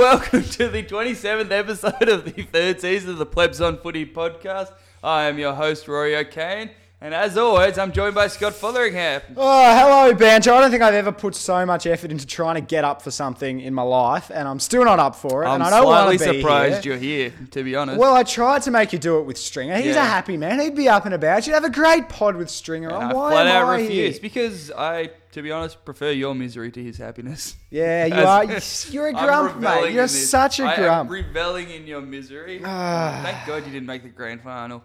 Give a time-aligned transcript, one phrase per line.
[0.00, 4.72] welcome to the 27th episode of the third season of the Plebs on Footy podcast.
[5.04, 6.70] I am your host, Rory O'Kane,
[7.02, 9.20] and as always, I'm joined by Scott Fotheringham.
[9.36, 10.54] Oh, hello, Banjo.
[10.54, 13.10] I don't think I've ever put so much effort into trying to get up for
[13.10, 15.48] something in my life, and I'm still not up for it.
[15.48, 16.92] I'm and I don't slightly want to be surprised here.
[16.94, 17.98] you're here, to be honest.
[17.98, 19.76] Well, I tried to make you do it with Stringer.
[19.76, 20.02] He's Yeah.
[20.04, 20.60] a happy man.
[20.60, 21.46] He'd be up and about.
[21.46, 23.10] You'd have a great pod with Stringer and on.
[23.10, 24.14] I Why flat am out I here?
[24.22, 27.56] because I, to be honest, prefer your misery to his happiness.
[27.70, 28.44] Yeah, you are.
[28.90, 29.92] You're a I'm grump, mate.
[29.92, 30.30] You're this.
[30.30, 31.10] such a I am grump.
[31.10, 32.60] reveling in your misery.
[32.64, 33.20] Ah.
[33.22, 34.82] Thank God you didn't make the grand final.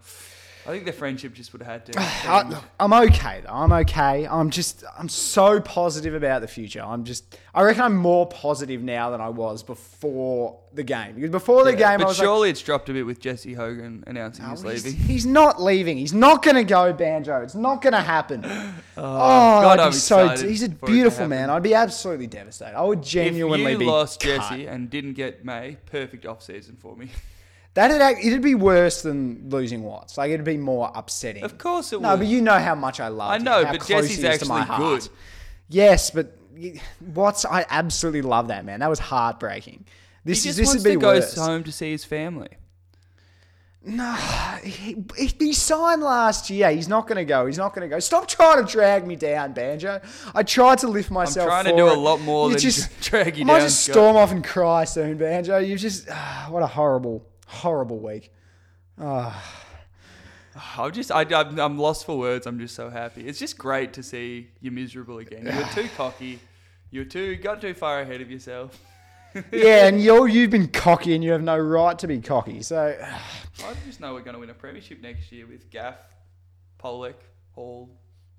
[0.67, 1.99] I think the friendship just would have had to.
[1.99, 3.53] I, I'm okay though.
[3.53, 4.27] I'm okay.
[4.27, 6.81] I'm just I'm so positive about the future.
[6.81, 11.15] I'm just I reckon I'm more positive now than I was before the game.
[11.15, 13.19] Because before the Yeah, game, I but was like, surely it's dropped a bit with
[13.19, 14.99] Jesse Hogan announcing No, he's he's, leaving.
[15.01, 15.97] he's not leaving.
[15.97, 17.41] He's not going to go, Banjo.
[17.43, 18.43] It's not going to happen.
[18.97, 19.01] Oh,
[19.61, 20.23] God, I'd I'm be so.
[20.31, 21.49] excited He's a for it to beautiful man.
[21.49, 22.77] I'd be absolutely devastated.
[22.77, 23.85] I would genuinely if be.
[23.85, 24.37] lost cut.
[24.37, 27.09] Jesse and didn't get May, perfect off season for me.
[27.75, 30.17] That'd act- it'd be worse than losing Watts.
[30.17, 31.43] Like it'd be more upsetting.
[31.43, 32.15] Of course it No, would.
[32.15, 33.31] No, but you know how much I love.
[33.31, 34.79] I know, how but Jesse's to my actually heart.
[35.01, 35.09] good.
[35.69, 36.37] Yes, but
[37.01, 38.79] Watts, I absolutely love that man.
[38.79, 39.85] That was heartbreaking.
[40.23, 41.35] This he is this would be worse.
[41.35, 42.47] home to see his family.
[43.87, 44.13] No,
[44.63, 46.71] he, he- signed last year.
[46.71, 47.45] He's not going to go.
[47.45, 47.99] He's not going to go.
[47.99, 50.01] Stop trying to drag me down, Banjo.
[50.33, 51.45] I tried to lift myself.
[51.51, 53.67] I'm trying to do a lot more You than just, drag you I might down,
[53.67, 55.59] just storm off and cry soon, Banjo.
[55.59, 58.31] You've just ah, what a horrible, horrible week.
[58.99, 59.61] Ah.
[60.77, 62.47] I'm just, I, I'm, I'm lost for words.
[62.47, 63.27] I'm just so happy.
[63.27, 65.45] It's just great to see you miserable again.
[65.45, 66.39] You were too cocky.
[66.91, 68.79] You were too, got too far ahead of yourself.
[69.51, 72.61] yeah, and you you've been cocky, and you have no right to be cocky.
[72.61, 75.97] So I just know we're going to win a premiership next year with Gaff,
[76.77, 77.89] Pollock, Hall,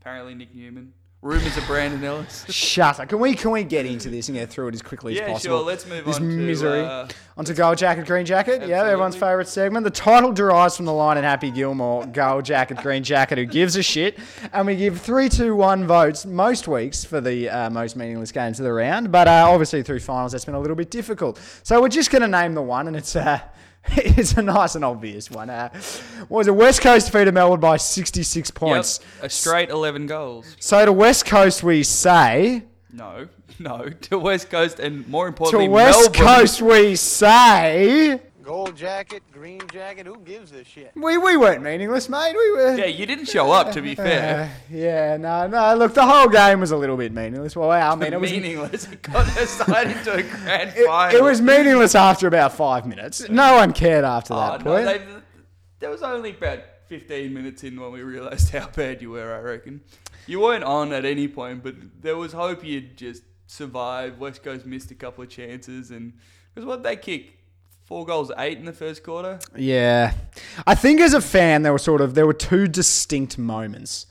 [0.01, 0.95] apparently Nick Newman.
[1.23, 2.45] Rumours of Brandon Ellis.
[2.51, 3.09] shut up.
[3.09, 5.33] Can we can we get into this and get through it as quickly as Yeah,
[5.33, 5.59] possible?
[5.59, 5.67] sure.
[5.67, 6.81] Let's move this on to misery.
[6.85, 8.61] uh, Onto Gold Jacket, Green Jacket.
[8.69, 9.19] Yeah, everyone's Absolutely.
[9.33, 9.85] favourite segment.
[9.85, 13.77] The title derives from the line in Happy Gilmore, Gold Jacket, Green Jacket, who gives
[13.77, 14.19] a shit.
[14.53, 18.61] And we give three, two, one votes most weeks for the uh, most meaningless games
[18.61, 19.11] of the round.
[19.11, 21.41] But uh, obviously through finals, that's been a little bit difficult.
[21.63, 23.41] So we're just going to name the one, and it's uh,
[23.97, 25.51] it's a nice and obvious one.
[25.51, 25.71] Uh,
[26.29, 26.55] what was it?
[26.55, 29.01] West Coast defeated Melbourne by 66 yep, points.
[29.23, 30.57] a straight 11 goals.
[30.61, 32.65] So to West Coast, we say.
[32.93, 36.37] No, no, to West Coast and more importantly, To West Melbourne.
[36.37, 38.21] Coast, we say.
[38.47, 40.93] Gold jacket, green jacket, who gives a shit?
[40.95, 42.33] We, we weren't meaningless, mate.
[42.33, 42.77] We were.
[42.77, 43.73] Yeah, you didn't show up.
[43.73, 45.75] To be fair, Uh, yeah, no, no.
[45.75, 47.57] Look, the whole game was a little bit meaningless.
[47.57, 48.87] Well, I mean, it was meaningless.
[48.87, 51.17] It got decided to a grand it, final.
[51.19, 53.29] it was meaningless after about five minutes.
[53.29, 54.85] No one cared after Oh, that no, point.
[54.87, 55.03] they,
[55.81, 59.35] there was only about 15 minutes in when we realised how bad you were.
[59.35, 59.81] I reckon
[60.29, 64.21] you weren't on at any point, but there was hope you'd just survive.
[64.21, 66.13] West Coast missed a couple of chances, and
[66.55, 67.33] because what they kick
[67.87, 69.39] four goals, eight in the first quarter.
[69.57, 70.13] yeah,
[70.67, 74.07] I think as a fan, there were sort of there were two distinct moments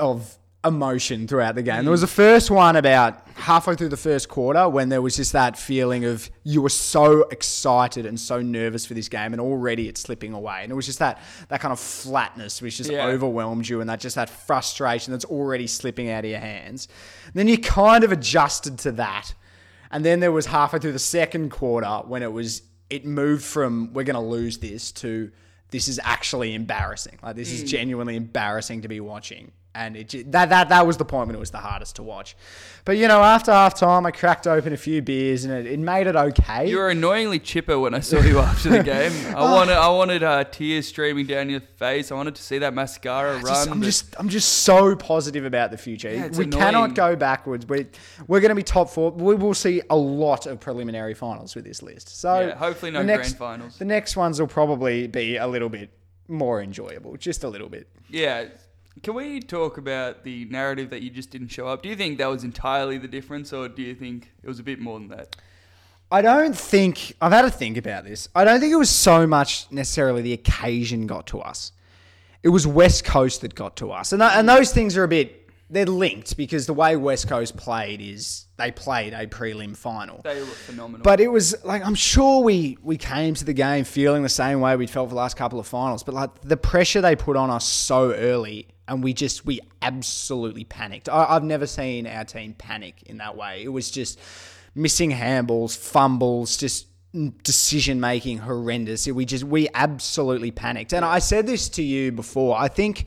[0.00, 1.84] of emotion throughout the game.
[1.84, 5.32] There was the first one about halfway through the first quarter when there was just
[5.34, 9.88] that feeling of you were so excited and so nervous for this game and already
[9.90, 10.60] it's slipping away.
[10.62, 13.04] And it was just that that kind of flatness which just Yeah.
[13.08, 16.88] overwhelmed you and that just that frustration that's already slipping out of your hands.
[17.34, 19.34] then you kind of adjusted to that.
[19.90, 22.62] And then there was halfway through the second quarter when it was
[22.94, 25.32] it moved from we're going to lose this to
[25.70, 27.18] this is actually embarrassing.
[27.20, 27.66] Like this is mm.
[27.66, 29.50] genuinely embarrassing to be watching.
[29.76, 32.36] And it that that that was the point when it was the hardest to watch.
[32.84, 35.80] But you know, after half time, I cracked open a few beers and it, it
[35.80, 36.68] made it okay.
[36.70, 39.10] You were annoyingly chipper when I saw you after the game.
[39.34, 42.12] I wanted, I wanted uh, tears streaming down your face.
[42.12, 43.46] I wanted to see that mascara run.
[43.46, 46.08] Just- I'm but- just I'm just so positive about the future.
[46.08, 46.50] Yeah, we annoying.
[46.52, 47.66] cannot go backwards.
[47.66, 47.86] We
[48.28, 49.10] we're going to be top four.
[49.10, 52.20] We will see a lot of preliminary finals with this list.
[52.20, 53.78] So Yeah, hopefully no next, grand finals.
[53.78, 55.90] The next ones will probably be a little bit
[56.28, 57.88] more enjoyable, just a little bit.
[58.08, 58.46] Yeah.
[59.02, 61.82] Can we talk about the narrative that you just didn't show up?
[61.82, 64.62] Do you think that was entirely the difference, or do you think it was a
[64.62, 65.36] bit more than that?
[66.10, 68.28] I don't think I've had to think about this.
[68.34, 71.72] I don't think it was so much necessarily the occasion got to us.
[72.42, 75.08] It was West Coast that got to us, and th- and those things are a
[75.08, 80.20] bit they're linked because the way West Coast played is they played a prelim final.
[80.22, 81.02] They were phenomenal.
[81.02, 84.60] But it was like I'm sure we we came to the game feeling the same
[84.60, 86.02] way we'd felt for the last couple of finals.
[86.02, 90.64] But like the pressure they put on us so early, and we just we absolutely
[90.64, 91.08] panicked.
[91.08, 93.62] I, I've never seen our team panic in that way.
[93.62, 94.18] It was just
[94.74, 96.86] missing handballs, fumbles, just
[97.42, 99.06] decision making horrendous.
[99.06, 100.92] We just we absolutely panicked.
[100.92, 102.58] And I said this to you before.
[102.58, 103.06] I think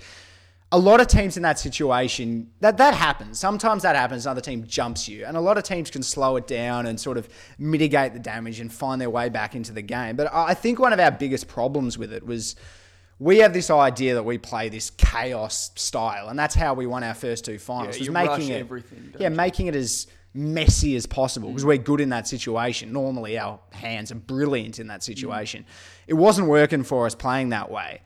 [0.71, 3.39] a lot of teams in that situation that that happens.
[3.39, 4.25] Sometimes that happens.
[4.25, 7.17] Another team jumps you, and a lot of teams can slow it down and sort
[7.17, 10.15] of mitigate the damage and find their way back into the game.
[10.15, 12.55] But I think one of our biggest problems with it was
[13.19, 17.03] we have this idea that we play this chaos style, and that's how we won
[17.03, 17.95] our first two finals.
[17.95, 18.67] Yeah, was you making it,
[19.19, 19.35] yeah, you?
[19.35, 21.69] making it as messy as possible because mm.
[21.69, 22.93] we're good in that situation.
[22.93, 25.03] Normally, our hands are brilliant in that mm.
[25.03, 25.65] situation.
[26.05, 28.01] It wasn't working for us playing that way.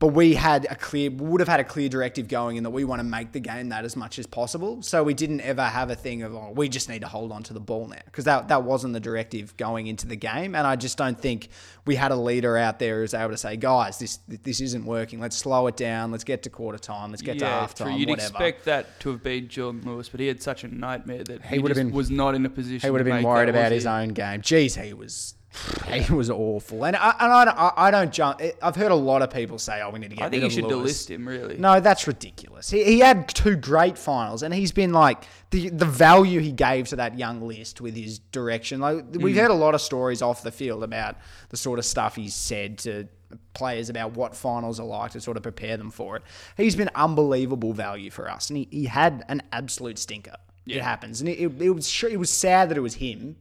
[0.00, 2.84] But we had a clear, would have had a clear directive going in that we
[2.84, 4.80] want to make the game that as much as possible.
[4.80, 7.42] So we didn't ever have a thing of, oh, we just need to hold on
[7.44, 7.98] to the ball now.
[8.06, 10.54] Because that, that wasn't the directive going into the game.
[10.54, 11.50] And I just don't think
[11.84, 14.86] we had a leader out there who was able to say, guys, this this isn't
[14.86, 15.20] working.
[15.20, 16.10] Let's slow it down.
[16.10, 17.10] Let's get to quarter time.
[17.10, 17.98] Let's get to half time.
[17.98, 18.28] You'd whatever.
[18.28, 21.56] expect that to have been Jordan Lewis, but he had such a nightmare that he,
[21.56, 22.86] He would have been- was not in a position.
[22.86, 24.40] He would have been worried about his own game.
[24.40, 25.34] Jeez, he was.
[25.90, 28.40] He was awful, and I, and I, don't- I, don't jump.
[28.62, 30.50] I've heard a lot of people say, "Oh, we need to get I think you
[30.50, 31.04] should Lewis.
[31.06, 31.26] delist him.
[31.26, 31.56] Really.
[31.58, 32.70] No, that's ridiculous.
[32.70, 36.86] He, he had two great finals, and he's been like the the value he gave
[36.88, 38.78] to that young list with his direction.
[38.80, 39.40] Like we've Mm.
[39.40, 41.16] heard a lot of stories off the field about
[41.48, 43.08] the sort of stuff he's said to
[43.54, 46.22] players about what finals are like to sort of prepare them for it.
[46.56, 50.36] He's been unbelievable value for us, and he, he had an absolute stinker.
[50.66, 53.34] It happens, and it, it, it was it was sad that it was him,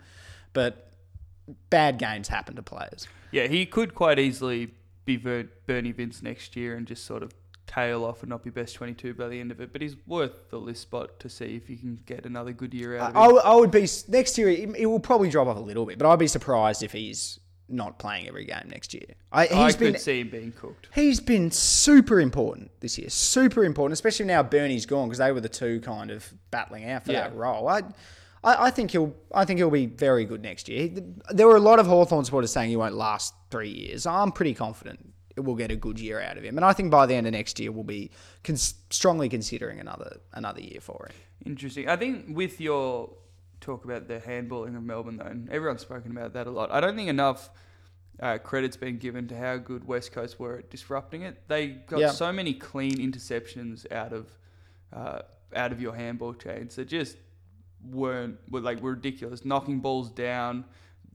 [0.54, 0.88] but
[1.70, 3.08] bad games happen to players.
[3.32, 4.72] Yeah, he could quite easily
[5.06, 7.34] be Ver- Bernie Vince next year and just sort of
[7.68, 9.72] tail off and not be best 22 by the end of it.
[9.72, 12.98] But he's worth the list spot to see if you can get another good year
[12.98, 13.40] out of I, him.
[13.44, 14.50] I would be next year.
[14.50, 17.40] It, will probably drop off a little bit, but I'd be surprised if he's
[17.72, 19.06] not playing every game next year.
[19.32, 20.90] I, I could been see him being cooked.
[20.96, 25.42] he's been super important this year, super important, especially now Bernie's gone because they were
[25.42, 27.30] the two kind of battling out for Yeah.
[27.30, 27.68] that role.
[27.68, 27.84] I,
[28.44, 30.90] I, I think he'll I think he'll be very good next year.
[31.30, 34.06] There were a lot of Hawthorn supporters saying he won't last three years.
[34.06, 37.06] I'm pretty confident we'll get a good year out of him, and I think by
[37.06, 38.12] the end of next year we'll be
[38.44, 41.16] strongly considering another another year for him.
[41.46, 41.88] Interesting.
[41.88, 43.10] I think with your
[43.62, 46.72] talk about the handballing of Melbourne, though, and everyone's spoken about that a lot.
[46.72, 47.50] I don't think enough
[48.22, 51.42] uh, credit's been given to how good West Coast were at disrupting it.
[51.48, 52.10] They got Yeah.
[52.12, 54.28] so many clean interceptions out of
[54.92, 55.22] uh,
[55.56, 57.16] out of your handball chains that just
[57.84, 60.66] weren't were like were ridiculous, knocking balls down.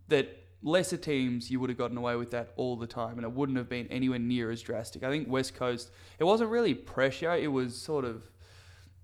[0.08, 3.32] That lesser teams you would have gotten away with that all the time, and it
[3.32, 5.02] wouldn't have been anywhere near as drastic.
[5.02, 8.22] I think West Coast, it wasn't really pressure; it was sort of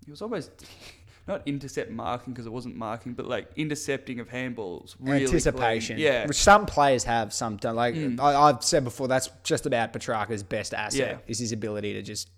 [0.07, 0.51] it was almost
[1.27, 4.95] not intercept marking because it wasn't marking, but like intercepting of handballs.
[4.99, 5.97] Really anticipation.
[5.97, 6.05] clean.
[6.07, 6.25] Yeah.
[6.27, 7.75] Which some players have, some don't.
[7.75, 8.19] Like Mm.
[8.19, 11.17] I, I've said before, that's just about Petracca's best asset Yeah.
[11.31, 12.29] is his ability to just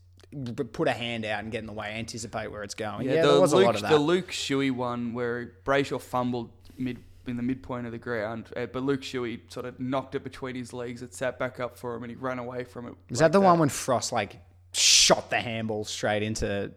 [0.72, 3.08] put a hand out and get in the way, anticipate where it's going.
[3.08, 3.92] Yeah, yeah, there the was Luke, a lot of that.
[3.92, 8.66] the Luke Shuey one where Brayshaw fumbled mid in the midpoint of the ground, uh,
[8.66, 11.02] but Luke Shuey sort of knocked it between his legs.
[11.02, 12.96] It sat back up for him, and he ran away from it.
[13.10, 14.38] was like that the one when Frost like
[14.74, 16.72] shot the handball straight into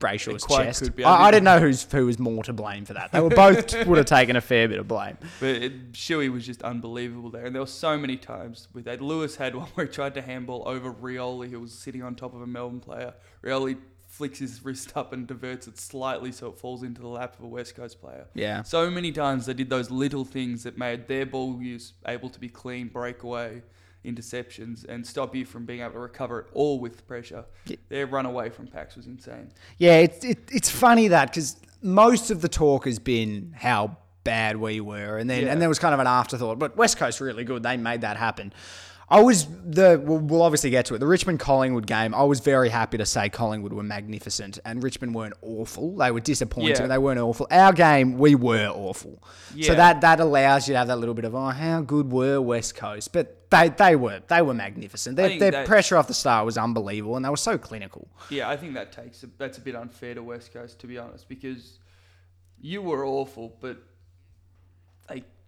[0.00, 0.82] Brayshaw's quite chest?
[0.82, 1.04] could be.
[1.04, 3.12] I I, I didn't know who's who was more to blame for that.
[3.12, 5.18] They were both would have taken a fair bit of blame.
[5.38, 9.00] But it, Shuey was just unbelievable there, and there were so many times with that.
[9.00, 12.34] Lewis had one where he tried to handball over Rioli, who was sitting on top
[12.34, 13.14] of a Melbourne player.
[13.44, 13.76] Rioli
[14.10, 17.44] flicks his wrist up and diverts it slightly so it falls into the lap of
[17.44, 18.26] a West Coast player.
[18.34, 18.62] Yeah.
[18.64, 22.40] So many times they did those little things that made their ball use able to
[22.40, 23.62] be clean breakaway
[24.04, 27.44] interceptions and stop you from being able to recover it all with pressure.
[27.88, 29.50] Their run away from packs was insane.
[29.78, 34.56] Yeah, it's it, it's funny that because most of the talk has been how bad
[34.56, 35.52] we were, and then Yeah.
[35.52, 36.58] and there was kind of an afterthought.
[36.58, 38.52] But West Coast really good; they made that happen.
[39.10, 40.98] I was the we'll, we'll obviously get to it.
[40.98, 45.14] The Richmond Collingwood game, I was very happy to say Collingwood were magnificent and Richmond
[45.14, 45.96] weren't awful.
[45.96, 46.76] They were disappointing.
[46.76, 46.86] Yeah.
[46.86, 47.48] They weren't awful.
[47.50, 49.20] Our game, we were awful.
[49.60, 52.40] So that that allows you to have that little bit of oh, how good were
[52.40, 53.12] West Coast?
[53.12, 55.16] But they they were they were magnificent.
[55.16, 58.08] Their, their that- pressure off the start was unbelievable, and they were so clinical.
[58.28, 60.98] Yeah, I think that takes a, that's a bit unfair to West Coast to be
[60.98, 61.80] honest because
[62.60, 63.82] you were awful, but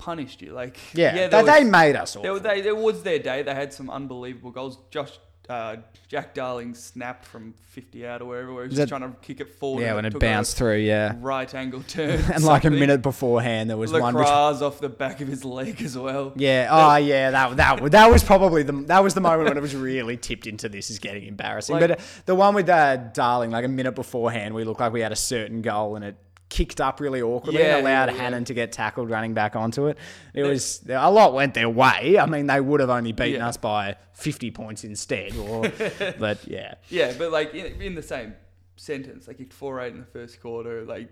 [0.03, 0.53] punished you.
[0.53, 2.23] Like Yeah, yeah they, was- they made us awful.
[2.23, 3.43] There, they, there was their day.
[3.43, 4.79] They had some unbelievable goals.
[4.91, 5.13] Josh,
[5.49, 5.77] uh,
[6.09, 8.53] Jack Darling snapped from 50 out or wherever.
[8.55, 9.83] Where he was that- trying to kick it forward.
[9.83, 11.15] Yeah, and when it took bounced through, yeah.
[11.21, 12.21] Right angle turn.
[12.33, 14.15] And like a minute beforehand, there was one.
[14.15, 16.33] Which, off the back of his leg as well.
[16.37, 19.61] yeah, oh yeah, that that that was probably the that was the moment when it
[19.63, 21.75] was really tipped into this is getting embarrassing.
[21.75, 24.93] Like- but uh, the one with uh, Darling, like a minute beforehand, we looked like
[24.93, 26.17] we had a certain goal and it
[26.53, 28.23] kicked up really awkwardly Yeah, and allowed yeah, yeah.
[28.23, 29.97] Hannan to get tackled running back onto it.
[30.35, 32.19] It was a lot went their way.
[32.19, 33.49] I mean, they would have only beaten Yeah.
[33.49, 35.35] us by fifty points instead.
[35.37, 35.63] Or,
[36.19, 38.35] but yeah, Yeah, but like in, in the same
[38.77, 40.85] sentence, they kicked four eight in the first quarter.
[40.85, 41.09] Like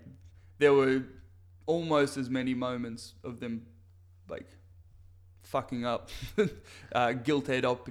[0.59, 1.05] there were
[1.67, 3.63] almost as many moments of them
[4.29, 4.47] like
[5.50, 6.09] fucking up
[6.92, 7.88] uh, gilt edge, op-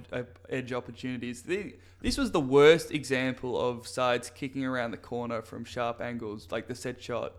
[0.48, 1.42] edge opportunities.
[1.42, 6.48] The, this was the worst example of sides kicking around the corner from sharp angles,
[6.50, 7.34] like the set shot,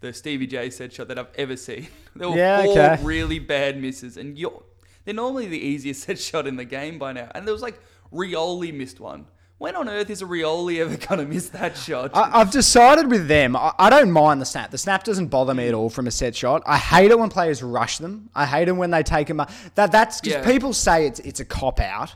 [0.00, 1.86] the Stevie J set shot that I've ever seen.
[2.16, 3.04] There were Yeah, four okay.
[3.04, 4.62] really bad misses, and you're,
[5.04, 7.30] they're normally the easiest set shot in the game by now.
[7.34, 7.78] And there was like
[8.12, 9.26] Rioli missed one.
[9.58, 12.10] When on earth is a Rioli ever going to miss that shot?
[12.14, 14.70] I, I've decided with them, I, I don't mind the snap.
[14.70, 16.62] The snap doesn't bother me at all from a set shot.
[16.66, 18.28] I hate it when players rush them.
[18.34, 19.40] I hate it when they take them.
[19.74, 20.52] That that's because Yeah.
[20.52, 22.14] people say it's it's a cop out.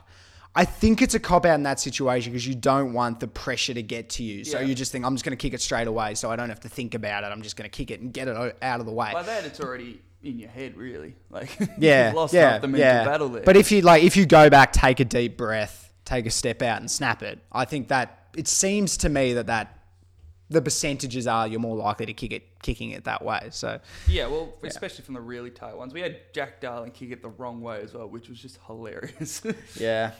[0.53, 3.73] I think it's a cop out in that situation because you don't want the pressure
[3.73, 4.43] to get to you.
[4.43, 4.65] So Yeah.
[4.67, 6.59] you just think I'm just going to kick it straight away, so I don't have
[6.61, 7.27] to think about it.
[7.27, 9.11] I'm just going to kick it and get it out of the way.
[9.13, 11.15] By that, it's already in your head, really.
[11.31, 13.05] Like, yeah, you've lost yeah, half the mental yeah.
[13.05, 13.43] battle there.
[13.43, 16.61] But if you like, if you go back, take a deep breath, take a step
[16.61, 19.77] out, and snap it, I think that it seems to me that that
[20.49, 23.47] the percentages are you're more likely to kick it, kicking it that way.
[23.51, 25.93] So yeah, well, especially from the really tight ones.
[25.93, 29.41] We had Jack Darling kick it the wrong way as well, which was just hilarious.
[29.79, 30.11] yeah.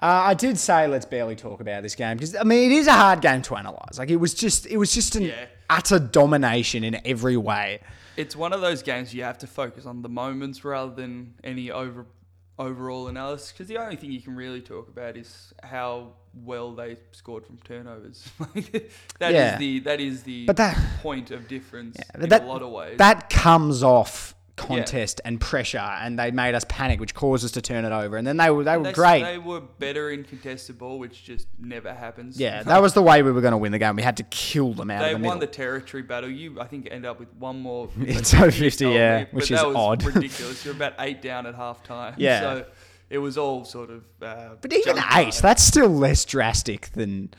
[0.00, 2.86] Uh, I did say let's barely talk about this game because I mean it is
[2.86, 3.98] a hard game to analyze.
[3.98, 5.46] Like it was just it was just an Yeah.
[5.70, 7.80] utter domination in every way.
[8.16, 11.70] it's one of those games you have to focus on the moments rather than any
[11.70, 12.06] over
[12.58, 16.12] overall analysis because the only thing you can really talk about is how
[16.44, 18.28] well they scored from turnovers.
[19.18, 19.58] That is Yeah.
[19.58, 22.70] the that is the But that- point of difference But in that, a lot of
[22.70, 22.98] ways.
[22.98, 27.60] That comes off contest and pressure, and they made us panic, which caused us to
[27.60, 28.16] turn it over.
[28.16, 29.22] And then they were they were they, great.
[29.22, 32.38] They were better in contested ball, which just never happens.
[32.38, 33.96] yeah, that was the way we were going to win the game.
[33.96, 36.30] We had to kill them out They of the won the territory battle.
[36.30, 37.88] You, I think, end up with one more.
[38.14, 40.02] It's over 50, yeah, me, which is odd.
[40.14, 40.64] ridiculous.
[40.64, 42.14] You're about eight down at half time.
[42.16, 42.40] Yeah.
[42.40, 42.66] So
[43.10, 44.04] it was all sort of.
[44.22, 45.32] Uh, but even eight, time.
[45.42, 47.34] that's still less drastic than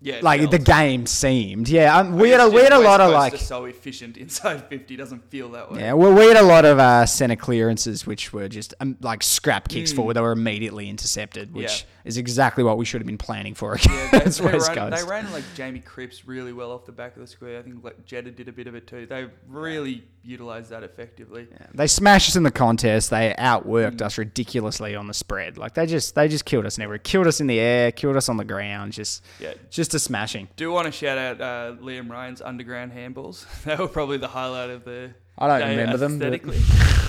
[0.00, 1.68] yeah, like the game seemed.
[1.68, 4.96] Yeah, um, we had a we had a lot of like so efficient inside 50
[4.96, 5.80] doesn't feel that way.
[5.80, 9.22] Yeah, well, we had a lot of uh, center clearances, which were just um, like
[9.22, 10.14] scrap kicks forward.
[10.14, 11.82] They were immediately intercepted, which Mm.
[12.04, 12.08] Yeah.
[12.10, 14.90] is exactly what we should have been planning for Yeah, they, against they West ran,
[14.90, 15.04] Coast.
[15.04, 17.58] they ran like Jamie Cripps really well off the back of the square.
[17.58, 19.06] I think like Jetta did a bit of it too.
[19.06, 21.48] They really utilised that effectively.
[21.74, 23.10] They smashed us in the contest.
[23.10, 23.38] They Mm.
[23.38, 25.58] outworked us ridiculously on the spread.
[25.58, 26.98] Like they just they just killed us everywhere.
[26.98, 27.92] Killed us in the air.
[27.92, 28.92] Killed us on the ground.
[28.92, 29.54] Just Yeah.
[29.70, 30.48] just a smashing.
[30.56, 33.46] Do want to shout out uh, Liam Ryan's underground handballs.
[33.64, 35.10] they were probably the highlight of the.
[35.40, 36.54] I don't day remember them, but-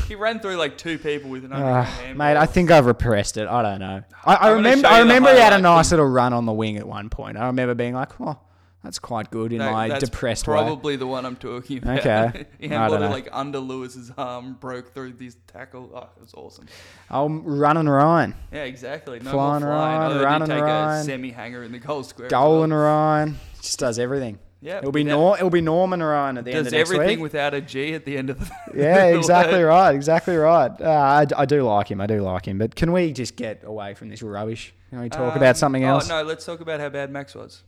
[0.07, 2.27] he ran through like two people with an underground Uh, handball.
[2.27, 3.47] mate, I think I've repressed it.
[3.47, 4.03] I don't know.
[4.25, 4.87] I, I remember.
[4.87, 7.37] I remember he had a nice from- little run on the wing at one point.
[7.37, 8.37] I remember being like, "Oh,
[8.83, 10.53] that's quite good" in That- my depressed way.
[10.55, 11.99] Probably the one I'm talking about.
[11.99, 12.45] Okay.
[12.59, 13.09] he I don't know.
[13.09, 15.89] like under Lewis's arm, broke through this tackle.
[15.93, 16.67] Oh, it was awesome.
[17.11, 19.19] Oh, running Ryan, Yeah, exactly.
[19.19, 19.99] No Flying more flying.
[19.99, 21.01] Ryan, they running take Ryan.
[21.01, 22.29] a semi hanger in the goal square.
[22.29, 24.39] goal Ryan, just does everything.
[24.61, 27.23] Yeah, It'll be Nor- it'll be Norman Ryan at the end of next everything week.
[27.23, 28.51] without a G at the end of the.
[28.75, 30.69] yeah, exactly right, exactly right.
[30.81, 32.01] Uh, I, I do like him.
[32.01, 32.57] I do like him.
[32.57, 34.73] But can we just get away from this rubbish?
[34.89, 36.09] Can we talk Um, about something else?
[36.11, 37.63] Oh no, let's talk about how bad Max was.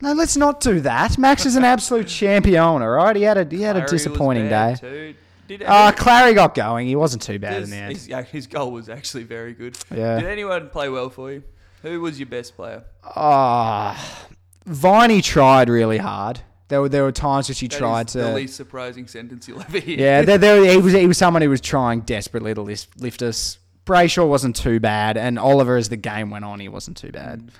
[0.00, 0.12] No.
[0.12, 1.18] let's not do that.
[1.18, 2.60] Max is an absolute champion.
[2.82, 4.50] All right, he had a he had a Clary was disappointing day.
[4.50, 5.14] bad Too.
[5.48, 6.86] Did Uh, any- Clary got going.
[6.86, 7.92] He wasn't too bad in the end.
[7.92, 9.76] his, yeah, his goal was actually very good.
[9.94, 10.20] Yeah.
[10.20, 11.42] Did anyone play well for you?
[11.82, 12.84] Who was your best player?
[13.02, 14.26] Ah,
[14.66, 16.40] Viney tried really hard.
[16.68, 18.34] There were there were times which he That is tried the to.
[18.34, 19.98] least surprising sentence you'll ever hear.
[19.98, 23.22] Yeah, there, there, he was he was someone who was trying desperately to lift, lift
[23.22, 23.58] us.
[23.86, 27.50] Brayshaw wasn't too bad, and Oliver, as the game went on, he wasn't too bad.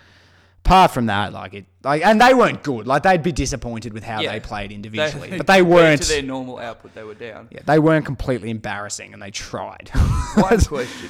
[0.64, 2.86] Apart from that, like it, like, and they weren't good.
[2.86, 4.32] Like they'd be disappointed with how Yeah.
[4.32, 6.02] they played individually, They- but they weren't.
[6.02, 6.94] to their normal output.
[6.94, 7.48] They were down.
[7.50, 9.90] yeah, they weren't completely embarrassing, and they tried.
[10.34, 11.08] One question,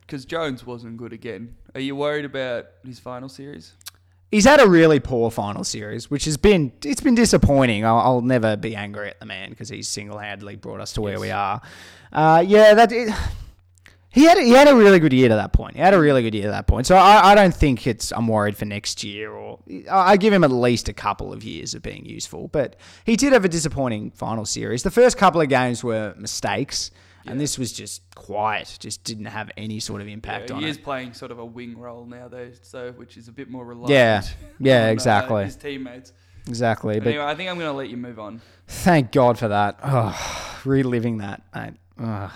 [0.00, 1.56] because Jones wasn't good again.
[1.74, 3.72] Are you worried about his final series?
[4.30, 7.84] He's had a really poor final series, which has been it's been disappointing.
[7.84, 11.00] I'll, I'll never be angry at the man because he's single handedly brought us to
[11.00, 11.60] where we are.
[12.12, 13.08] Uh, yeah, that it,
[14.16, 15.76] he had a, he had a really good year to that point.
[15.76, 16.86] He had a really good year to that point.
[16.86, 19.58] So I, I don't think it's I'm worried for next year or
[19.90, 22.48] I I give him at least a couple of years of being useful.
[22.48, 24.82] But he did have a disappointing final series.
[24.82, 26.90] The first couple of games were mistakes.
[27.28, 30.68] And this was just quiet, just didn't have any sort of impact Yeah, on he
[30.68, 33.64] is playing sort of a wing role now, though, so which is a bit more
[33.64, 33.90] reliant.
[33.90, 34.22] Yeah.
[34.60, 35.44] Yeah, on, uh, exactly.
[35.44, 36.12] his teammates.
[36.46, 37.00] Exactly.
[37.00, 38.40] But Anyway, I think I'm going to let you move on.
[38.68, 39.80] Thank God for that.
[39.82, 41.42] Oh, reliving that.
[41.52, 41.74] mate.
[42.00, 42.30] Ugh.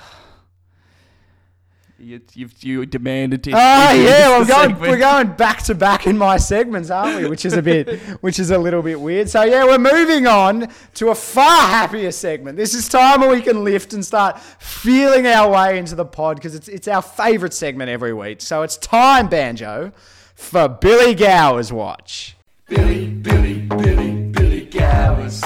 [2.00, 3.52] You, you've you demanded to.
[3.52, 4.90] Oh introduce yeah, well, we're going, segment.
[4.90, 7.28] we're going back to back in my segments, aren't we?
[7.28, 9.28] Which is a bit, which is a little bit weird.
[9.28, 12.56] So yeah, we're moving on to a far happier segment.
[12.56, 16.36] This is time where we can lift and start feeling our way into the pod
[16.36, 18.40] because it's it's our favourite segment every week.
[18.40, 19.92] So it's time, Banjo,
[20.34, 22.34] for Billy Gower's watch.
[22.66, 25.42] Billy, Billy, Billy, Billy Gowers.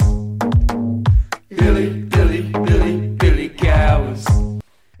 [1.49, 2.04] Billy,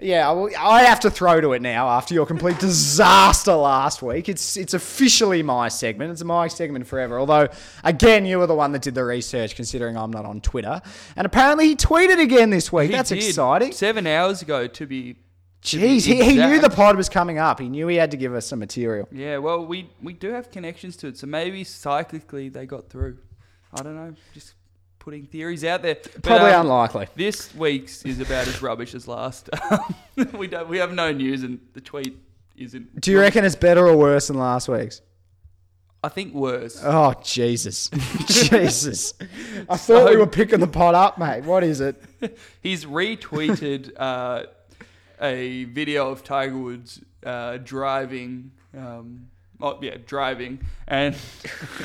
[0.05, 4.29] Yeah, I have to throw to it now after your complete disaster last week.
[4.29, 6.11] It's it's officially my segment.
[6.11, 7.19] It's my segment forever.
[7.19, 7.47] Although,
[7.83, 10.79] again, you were the one that did the research, considering I'm not on Twitter.
[11.15, 12.91] And apparently, he tweeted again this week.
[12.91, 13.71] He That's did exciting.
[13.71, 15.15] Seven hours ago, to be.
[15.63, 17.59] to be Jeez, he, he knew the pod was coming up.
[17.59, 19.07] He knew he had to give us some material.
[19.11, 23.17] Yeah, well, we we do have connections to it, so maybe cyclically they got through.
[23.73, 24.13] I don't know.
[24.35, 24.53] Just
[25.05, 25.95] putting theories out there.
[25.95, 27.07] But, Probably um, unlikely.
[27.15, 29.49] This week's is about as rubbish as last.
[30.33, 30.67] we don't.
[30.67, 32.17] We have no news, and the tweet
[32.57, 32.99] isn't.
[32.99, 35.01] Do you reckon it's better or worse than last week's?
[36.03, 36.79] I think worse.
[36.83, 37.89] Oh, Jesus.
[38.27, 39.13] Jesus.
[39.69, 41.43] I thought we were picking the pot up, mate.
[41.43, 42.01] What is it?
[42.61, 44.43] He's retweeted uh,
[45.21, 48.51] a video of Tiger Woods uh, driving.
[48.77, 49.27] Um,
[49.61, 51.15] oh yeah, driving, and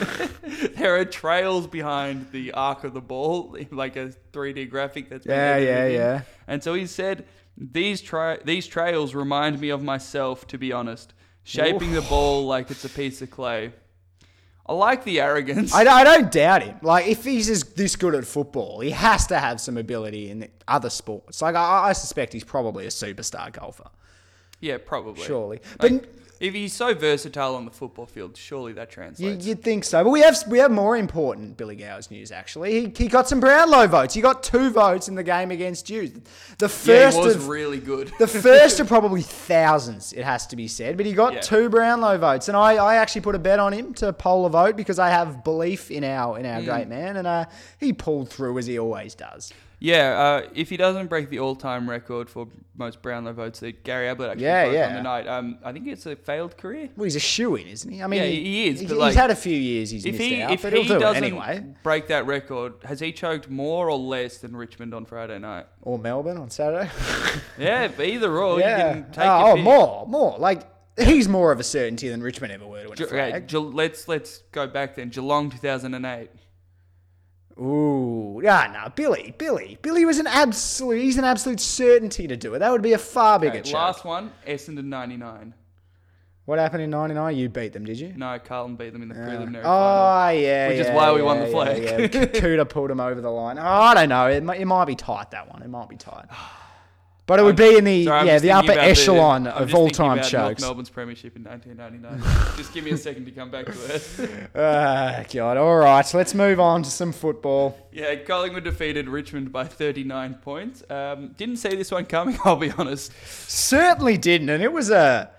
[0.76, 5.34] there are trails behind the arc of the ball, like a 3D graphic that's been
[5.36, 5.92] Yeah, yeah, in.
[5.94, 6.22] yeah.
[6.46, 11.12] And so he said, "These tra- these trails remind me of myself, to be honest,
[11.44, 13.72] shaping the ball like it's a piece of clay."
[14.66, 15.74] I like the arrogance.
[15.74, 16.76] I, I don't doubt him.
[16.80, 20.48] Like, if he's as, this good at football, he has to have some ability in
[20.68, 21.42] other sports.
[21.42, 23.88] Like, I, I suspect he's probably a superstar golfer.
[24.60, 25.24] yeah, probably.
[25.24, 25.60] Surely.
[25.80, 26.08] Like, But-
[26.40, 29.46] if he's so versatile on the football field, surely that translates.
[29.46, 32.32] you'd think so, but we have we have more important Billy Gowers news.
[32.32, 34.14] Actually, he, he got some Brownlow votes.
[34.14, 36.08] He got two votes in the game against you.
[36.58, 36.68] The yeah,
[37.10, 38.10] first he was of really good.
[38.18, 40.96] the first of probably thousands, it has to be said.
[40.96, 41.40] But he got Yeah.
[41.40, 44.50] two Brownlow votes, and I, I actually put a bet on him to poll a
[44.50, 46.54] vote because I have belief in our in Mm.
[46.56, 47.44] our great man, and uh,
[47.78, 49.52] he pulled through as he always does.
[49.82, 54.08] yeah, uh, if he doesn't break the all-time record for most Brownlow votes that Gary
[54.08, 54.88] Ablett actually Yeah, yeah.
[54.88, 56.88] on the night, um, I think it's a failed career.
[56.96, 58.02] Well, he's a shoe in, isn't he?
[58.02, 59.90] I mean, Yeah, he is, he- but, he's like, had a few years.
[59.90, 61.64] He's If missed he out, if but he he'll do doesn't it anyway.
[61.82, 65.66] break that record, has he choked more or less than Richmond on Friday night?
[65.82, 66.90] Or Melbourne on Saturday.
[67.58, 68.92] Yeah, but either or, you yeah.
[68.92, 70.38] can take oh, oh, more, more.
[70.38, 70.62] Like
[70.98, 73.46] he's more of a certainty than Richmond ever were to win Ge- flag.
[73.48, 75.10] Ge- let's let's go back then.
[75.10, 76.30] Geelong 2008.
[77.58, 81.02] Ooh, yeah, no, Billy, Billy, Billy was an absolute.
[81.02, 82.60] He's an absolute certainty to do it.
[82.60, 85.52] That would be a far bigger Okay, last one, Essendon 99.
[86.46, 87.36] What happened in '99?
[87.36, 88.12] You beat them, did you?
[88.16, 90.40] No, Carlton beat them in the preliminary Oh final.
[90.40, 91.82] yeah, Which is yeah, why we yeah, won the flag.
[91.82, 93.58] Yeah, Kouta pulled him over the line.
[93.58, 94.26] Oh, I don't know.
[94.26, 95.62] It, might- it might be tight that one.
[95.62, 96.26] It might be tight.
[97.26, 99.88] But it would be in the Sorry, yeah the upper the- echelon I'm of all
[99.88, 100.62] time chokes.
[100.62, 102.56] Melbourne's premiership in 1999.
[102.56, 104.50] just give me a second to come back to it.
[104.56, 105.56] Ah, God.
[105.56, 107.78] All right, let's move on to some football.
[107.92, 110.82] yeah, Collingwood defeated Richmond by 39 points.
[110.90, 113.12] Um, didn't see this one coming, I'll be honest.
[113.48, 115.30] Certainly didn't, and it was a.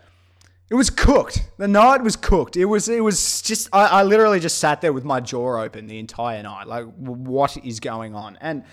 [0.72, 1.44] It was cooked.
[1.58, 2.56] The night was cooked.
[2.56, 2.88] It was.
[2.88, 3.68] It was just.
[3.74, 6.66] I, I literally just sat there with my jaw open the entire night.
[6.66, 8.38] Like, what is going on?
[8.40, 8.64] And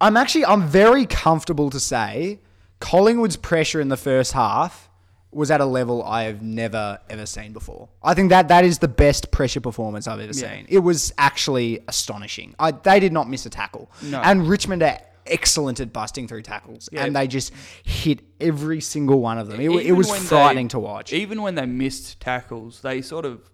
[0.00, 0.44] I'm actually.
[0.46, 2.38] I'm very comfortable to say,
[2.78, 4.88] Collingwood's pressure in the first half
[5.32, 7.88] was at a level I have never ever seen before.
[8.04, 10.48] I think that that is the best pressure performance I've ever Yeah.
[10.54, 10.66] seen.
[10.68, 12.54] It was actually astonishing.
[12.60, 14.20] I, they did not miss a tackle, No.
[14.20, 17.04] and Richmond are excellent at busting through tackles, Yeah.
[17.04, 17.52] and they just
[17.84, 19.60] hit every single one of them.
[19.60, 21.12] It, it was frightening they- to watch.
[21.12, 23.50] Even when they missed tackles, they sort of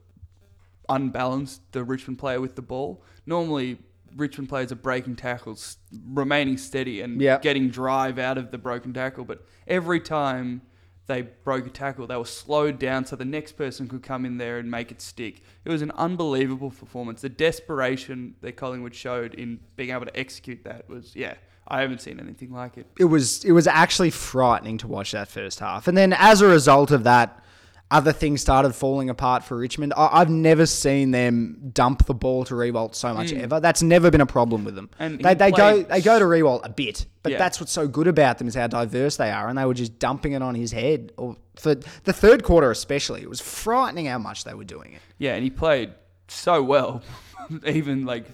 [0.88, 3.02] unbalanced the Richmond player with the ball.
[3.26, 3.78] Normally,
[4.16, 5.78] Richmond players are breaking tackles,
[6.12, 7.42] remaining steady, and Yep.
[7.42, 9.24] getting drive out of the broken tackle.
[9.24, 10.62] But every time
[11.06, 14.36] they broke a tackle, they were slowed down so the next person could come in
[14.38, 15.42] there and make it stick.
[15.64, 17.22] It was an unbelievable performance.
[17.22, 21.34] The desperation that Collingwood showed in being able to execute that was, yeah,
[21.72, 22.86] I haven't seen anything like it.
[22.98, 25.88] it was it was actually frightening to watch that first half.
[25.88, 27.42] And then as a result of that,
[27.90, 29.94] other things started falling apart for Richmond.
[29.96, 33.40] I, I've never seen them dump the ball to Riewoldt so much hmm.
[33.40, 33.58] ever.
[33.58, 34.90] That's never been a problem with them.
[34.98, 37.38] And they he they go they go to Riewoldt a bit, but Yeah.
[37.38, 39.98] that's what's so good about them is how diverse they are, and they were just
[39.98, 41.12] dumping it on his head.
[41.16, 45.00] Or for the third quarter especially, it was frightening how much they were doing it.
[45.16, 45.94] Yeah, and he played
[46.28, 47.00] so well,
[47.66, 48.26] even like.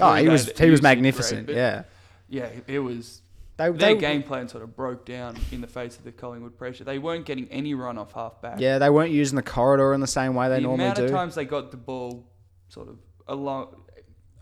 [0.00, 1.46] Oh, he was he was magnificent.
[1.46, 1.84] but yeah.
[2.28, 3.22] Yeah, it was.
[3.58, 6.58] They, Their they- game plan sort of broke down in the face of the Collingwood
[6.58, 6.84] pressure.
[6.84, 8.60] They weren't getting any run off half back.
[8.60, 10.94] Yeah, they weren't using the corridor in the same way they the normally do.
[10.94, 12.26] The amount of times they got the ball
[12.68, 13.74] sort of along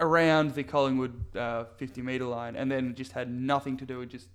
[0.00, 4.10] around the Collingwood uh, 50 meter line, and then just had nothing to do with
[4.10, 4.26] just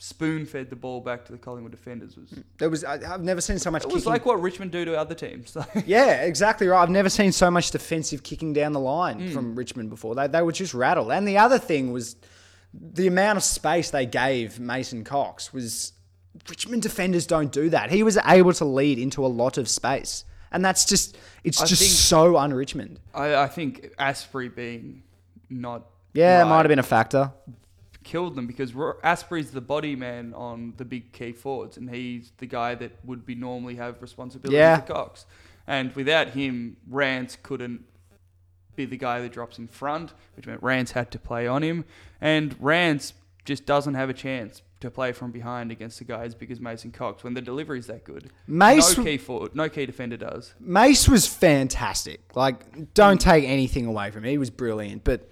[0.00, 2.16] spoon fed the ball back to the Collingwood defenders.
[2.16, 4.84] Was There was I, I've never seen so much it was like what Richmond do
[4.84, 5.56] to other teams.
[5.86, 6.80] Yeah, exactly right.
[6.80, 9.32] I've never seen so much defensive kicking down the line Hmm.
[9.32, 10.14] from Richmond before.
[10.14, 11.10] They, they were just rattled.
[11.10, 12.14] And the other thing was
[12.74, 15.92] the amount of space they gave Mason Cox was
[16.48, 17.90] Richmond defenders don't do that.
[17.90, 20.24] He was able to lead into a lot of space.
[20.52, 23.00] And that's just it's I just think- so un-Richmond.
[23.14, 25.02] I, I think Astbury being
[25.50, 27.32] not Yeah, it might have been a factor.
[28.04, 32.46] killed them because Astbury's the body man on the big key forwards, and he's the
[32.46, 34.80] guy that would be normally have responsibility Yeah.
[34.80, 35.26] for Cox.
[35.66, 37.84] And without him, Rance couldn't
[38.78, 41.84] be the guy that drops in front, which meant Rance had to play on him,
[42.20, 43.12] and Rance
[43.44, 46.60] just doesn't have a chance to play from behind against a guy as big as
[46.60, 48.30] Mason Cox when the delivery is that good.
[48.46, 50.54] Mace- no key forward, no key defender does.
[50.60, 52.20] Mace was fantastic.
[52.36, 54.30] Like, don't take anything away from him.
[54.30, 55.02] He was brilliant.
[55.02, 55.28] But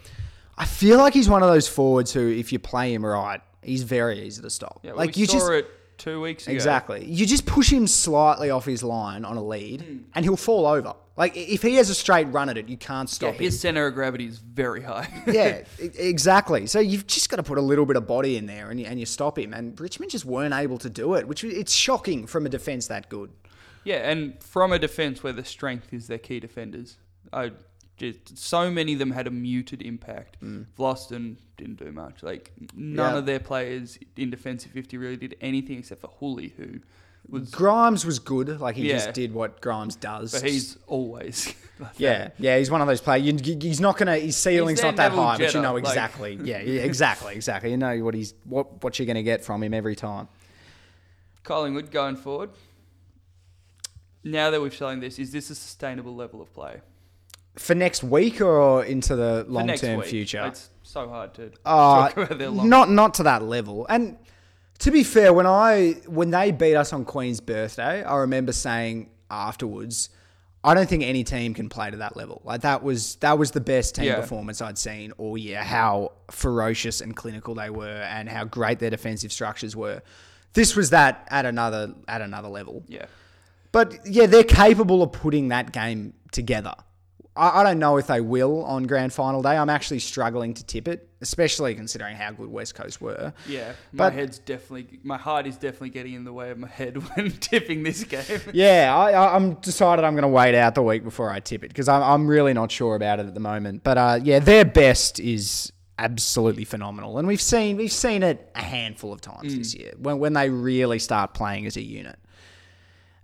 [0.59, 3.85] I feel like he's one of those forwards who, if you play him right, he's
[3.85, 4.81] very easy to stop.
[4.83, 6.55] Yeah, like you saw just it two weeks ago.
[6.55, 7.05] exactly.
[7.05, 9.97] You just push him slightly off his line on a lead, Hmm.
[10.15, 10.95] and he'll fall over.
[11.17, 13.41] Like if he has a straight run at it, you can't Yeah, stop him.
[13.43, 15.09] his center of gravity is very high.
[15.27, 16.67] yeah, exactly.
[16.67, 18.87] So you've just got to put a little bit of body in there, and you,
[18.87, 19.55] and you stop him.
[19.55, 23.09] And Richmond just weren't able to do it, which it's shocking from a defense that
[23.09, 23.31] good.
[23.85, 26.97] Yeah, and from a defense where the strength is their key defenders,
[27.33, 27.53] I
[27.97, 30.37] just so many of them had a muted impact.
[30.43, 30.67] Mm.
[30.79, 32.23] Vlastuin didn't do much.
[32.23, 33.19] Like none Yeah.
[33.19, 36.81] of their players in defensive fifty really did anything except for Houli, who
[37.29, 37.51] was.
[37.51, 38.61] Grimes was good.
[38.61, 38.95] Like he Yeah.
[38.95, 40.33] just did what Grimes does.
[40.33, 41.55] But he's always.
[41.81, 42.35] like Yeah, that.
[42.39, 43.25] yeah, he's one of those players.
[43.25, 44.17] You, he's not gonna.
[44.19, 46.39] His ceiling's not that Neville high, but you Jetta, know like- exactly.
[46.45, 47.71] yeah, yeah, exactly, exactly.
[47.71, 50.29] You know what he's what what you're gonna get from him every time.
[51.45, 52.51] Collingwood going forward.
[54.25, 56.81] Now that we've shown this, is this a sustainable level of play
[57.57, 60.45] For next week or into the long term future?
[60.47, 62.69] It's so hard to Uh, talk about their long.
[62.69, 63.87] not not to that level.
[63.89, 64.19] And
[64.81, 69.09] to be fair, when I when they beat us on Queen's birthday, I remember saying
[69.31, 70.11] afterwards,
[70.63, 72.43] I don't think any team can play to that level.
[72.45, 74.17] Like that was that was the best team Yeah.
[74.17, 75.63] performance I'd seen all year.
[75.63, 80.03] How ferocious and clinical they were, and how great their defensive structures were.
[80.53, 82.83] This was that at another at another level.
[82.87, 83.07] yeah.
[83.73, 86.75] But yeah, they're capable of putting that game together.
[87.37, 89.57] I, I don't know if they will on grand final day.
[89.57, 93.33] I'm actually struggling to tip it, especially considering how good West Coast were.
[93.49, 96.69] Yeah, my But- head's definitely, my heart is definitely getting in the way of my
[96.69, 98.41] head when tipping this game.
[98.53, 101.63] Yeah, I, I- I'm decided I'm going to wait out the week before I tip
[101.65, 103.85] it because I'm, I'm really not sure about it at the moment.
[103.85, 108.63] But uh, yeah, their best is absolutely phenomenal, and we've seen we've seen it a
[108.63, 112.19] handful of times this year when when they really start playing as a unit.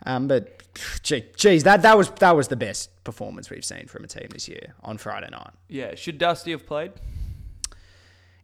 [0.06, 0.61] Um, but
[1.02, 4.48] geez, that that was that was the best performance we've seen from a team this
[4.48, 5.50] year on Friday night.
[5.68, 6.92] Yeah, should Dusty have played?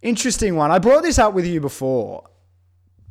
[0.02, 0.70] Interesting one.
[0.70, 2.28] I brought this up with you before.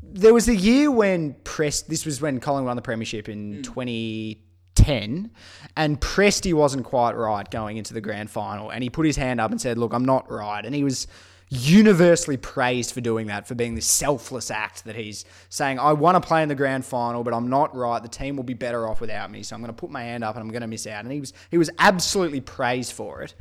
[0.01, 1.89] There was a year when Prest.
[1.89, 3.61] This was when Collingwood won the premiership in hmm.
[3.61, 5.31] 2010,
[5.75, 9.41] and Presty wasn't quite right going into the grand final, and he put his hand
[9.41, 11.07] up and said, "Look, I'm not right," and he was
[11.49, 16.21] universally praised for doing that, for being this selfless act that he's saying, "I want
[16.21, 18.01] to play in the grand final, but I'm not right.
[18.01, 20.23] The team will be better off without me, so I'm going to put my hand
[20.23, 23.21] up and I'm going to miss out." And he was he was absolutely praised for
[23.21, 23.33] it.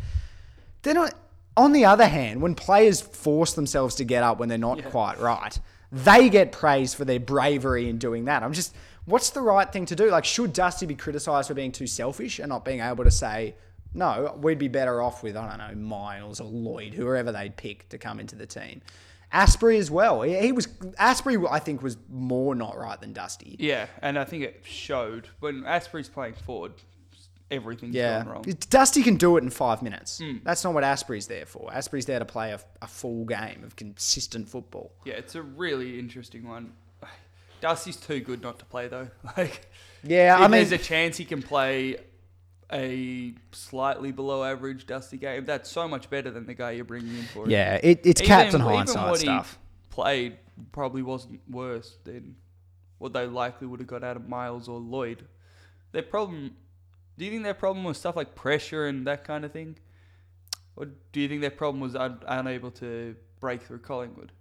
[0.83, 1.11] Then on-
[1.59, 5.19] on the other hand, when players force themselves to get up when they're not quite
[5.19, 5.59] right,
[5.91, 8.43] they get praised for their bravery in doing that.
[8.43, 8.75] I'm just,
[9.07, 10.11] what's the right thing to do?
[10.11, 13.55] Like, should Dusty be criticised for being too selfish and not being able to say,
[13.97, 17.89] no, we'd be better off with, I don't know, Miles or Lloyd, whoever they'd pick
[17.89, 18.83] to come into the team.
[19.33, 20.23] Astbury as well.
[20.23, 20.67] He, he was
[21.01, 21.49] Astbury.
[21.51, 23.57] I think was more not right than Dusty.
[23.59, 26.73] Yeah, and I think it showed when Astbury's playing forward,
[27.51, 28.43] everything's Yeah, gone wrong.
[28.71, 30.19] Dusty can do it in five minutes.
[30.19, 30.39] Hmm.
[30.45, 31.71] That's not what Astbury's there for.
[31.73, 34.93] Astbury's there to play a, a full game of consistent football.
[35.05, 36.73] Yeah, it's a really interesting one.
[37.61, 39.09] Dusty's too good not to play though.
[39.37, 39.67] Like,
[40.05, 41.97] Yeah, I mean, there's a chance he can play
[42.73, 47.17] a slightly below average Dusty game, that's so much better than the guy you're bringing
[47.17, 47.49] in for.
[47.49, 49.59] yeah, it, it's Even- Captain even Hindsight what stuff.
[49.89, 50.37] He played
[50.73, 52.35] probably wasn't worse than
[52.99, 55.27] what they likely would have got out of Miles or Lloyd.
[55.93, 56.57] Their problem.
[57.19, 59.77] Do you think their problem was stuff like pressure and that kind of thing,
[60.77, 64.33] or do you think their problem was un- unable to break through Collingwood?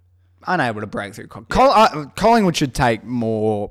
[0.46, 1.28] Unable to break through.
[1.28, 3.70] Col- Col- uh, Collingwood should take more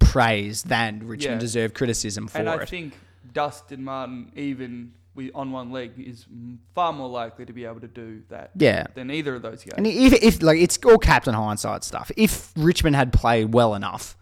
[0.00, 1.38] praise than Richmond Yeah.
[1.38, 2.68] deserve criticism for and I it.
[2.68, 2.94] think
[3.32, 6.26] Dustin Martin, even with, on one leg, is
[6.74, 8.50] far more likely to be able to do that.
[8.56, 8.86] Yeah.
[8.94, 9.74] Than either of those guys.
[9.76, 12.10] and if, if like it's all Captain Hindsight stuff.
[12.16, 14.16] If Richmond had played well enough,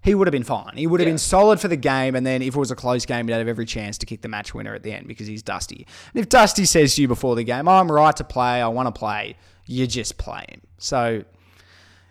[0.00, 0.76] he would have been fine.
[0.76, 1.12] He would have Yeah.
[1.14, 3.48] been solid for the game, and then if it was a close game, he'd have
[3.48, 5.86] every chance to kick the match winner at the end because he's Dusty.
[6.14, 8.86] And if Dusty says to you before the game, "I'm right to play, I want
[8.94, 10.60] to play," you just play him.
[10.78, 11.24] So,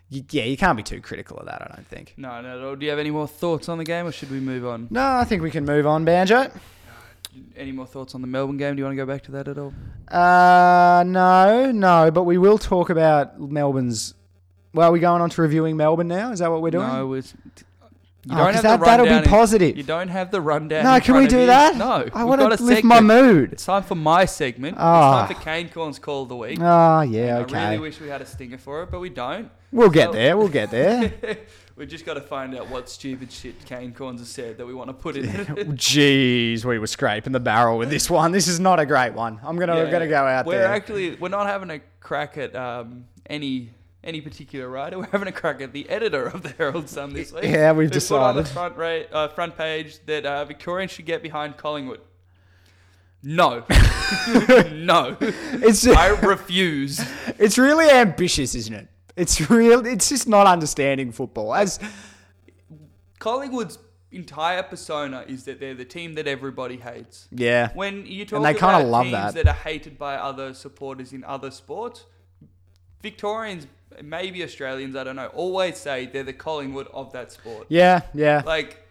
[0.10, 1.62] you, yeah, you can't be too critical of that.
[1.62, 2.13] I don't think.
[2.17, 2.76] no, no, no.
[2.76, 4.88] Do you have any more thoughts on the game, or should we move on?
[4.89, 6.52] No, I think we can move on, Banjo.
[7.56, 8.76] Any more thoughts on the Melbourne game?
[8.76, 9.74] Do you want to go back to that at all?
[10.08, 14.13] Uh, no, no, but we will talk about Melbourne's.
[14.74, 16.32] Well, are we going on to reviewing Melbourne now?
[16.32, 16.88] Is that what we're doing?
[16.88, 17.34] No, it's,
[18.30, 19.78] You Oh, 'cause have that- the that'll be rundown in- positive.
[19.78, 20.84] You don't have the rundown.
[20.84, 21.46] No, in can we front of do you.
[21.48, 21.76] that?
[21.78, 23.24] No, I we've want got to a lift my segment.
[23.26, 23.54] mood.
[23.54, 24.76] It's time for my segment.
[24.80, 25.22] Ah.
[25.24, 26.60] It's time for Kane Cornes' call of the week.
[26.62, 27.56] Oh, yeah, okay.
[27.58, 27.66] I okay.
[27.70, 29.50] really wish we had a stinger for it, but we don't.
[29.72, 30.38] we'll get So- there.
[30.38, 31.13] We'll get there.
[31.78, 34.74] We've just got to find out what stupid shit Kane Cornes has said that we
[34.74, 35.26] want to put in.
[35.30, 35.48] it.
[35.76, 38.32] Jeez, we were scraping the barrel with this one.
[38.32, 39.40] This is not a great one.
[39.44, 39.92] I'm gonna Yeah.
[39.92, 40.68] gonna go out we're there.
[40.68, 43.70] actually we're not having a crack at um, any
[44.08, 44.98] any particular writer.
[45.00, 47.43] We're having a crack at the editor of the Herald Sun this week.
[47.43, 48.24] Yeah, we've decided.
[48.24, 52.00] on the front ra- uh, front page that uh, Victorians should get behind Collingwood.
[53.24, 53.65] No,
[54.72, 57.00] no, it's I refuse.
[57.39, 58.88] it's really ambitious, isn't it?
[59.15, 59.86] It's real.
[59.86, 61.54] It's just not understanding football.
[61.54, 61.80] As
[63.20, 63.80] Collingwood's
[64.12, 67.28] entire persona is that they're the team that everybody hates.
[67.32, 69.34] yeah, When you talk And they about love teams that.
[69.34, 69.48] that.
[69.48, 72.06] are hated by other supporters in other sports,
[73.02, 73.67] Victorians,
[74.04, 77.68] maybe Australians, I don't know, always say they're the Collingwood of that sport.
[77.70, 78.42] yeah, yeah.
[78.46, 78.84] Like,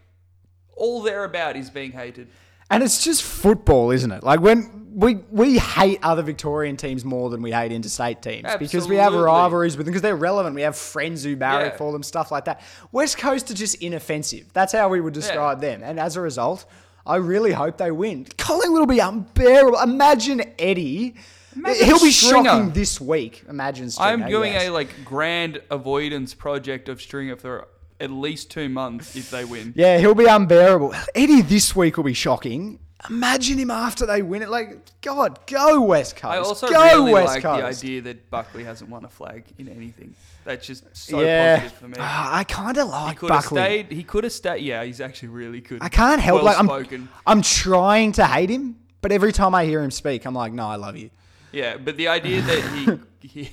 [0.76, 2.28] all they're about is being hated.
[2.70, 4.24] And it's just football, isn't it?
[4.24, 8.88] Like when we we hate other Victorian teams more than we hate interstate teams because
[8.88, 10.56] we have rivalries with them because they're relevant.
[10.56, 11.78] We have friends who barrack Yeah.
[11.78, 12.60] for them, stuff like that.
[12.90, 14.52] West Coast are just inoffensive.
[14.52, 15.82] That's how we would describe them.
[15.84, 16.64] And as a result,
[17.06, 18.26] I really hope they win.
[18.36, 19.78] Collingwood will be unbearable.
[19.78, 21.14] Imagine Eddie.
[21.56, 22.50] Imagine He'll be Stringer.
[22.50, 23.44] shocking this week.
[23.48, 24.24] Imagine Stringer.
[24.24, 24.68] I'm doing yes.
[24.68, 29.72] a like grand avoidance project of Stringer for at least two months if they win.
[29.74, 30.94] Yeah, he'll be unbearable.
[31.14, 32.78] Eddie this week will be shocking.
[33.08, 34.48] Imagine him after they win it.
[34.48, 36.32] Like, God, go West Coast.
[36.32, 37.60] I also go really West like Coast.
[37.60, 40.14] the idea that Buckley hasn't won a flag in anything.
[40.44, 41.96] That's just so yeah, positive for me.
[41.98, 43.60] Ah, I kind of like could have Buckley.
[43.60, 43.92] stayed.
[43.92, 44.62] He could have stayed.
[44.62, 45.82] Yeah, he's actually really good.
[45.82, 47.08] I can't help well like I'm.
[47.26, 50.66] I'm trying to hate him, but every time I hear him speak, I'm like, no,
[50.66, 51.10] I love you.
[51.56, 53.50] Yeah, but the idea that he he,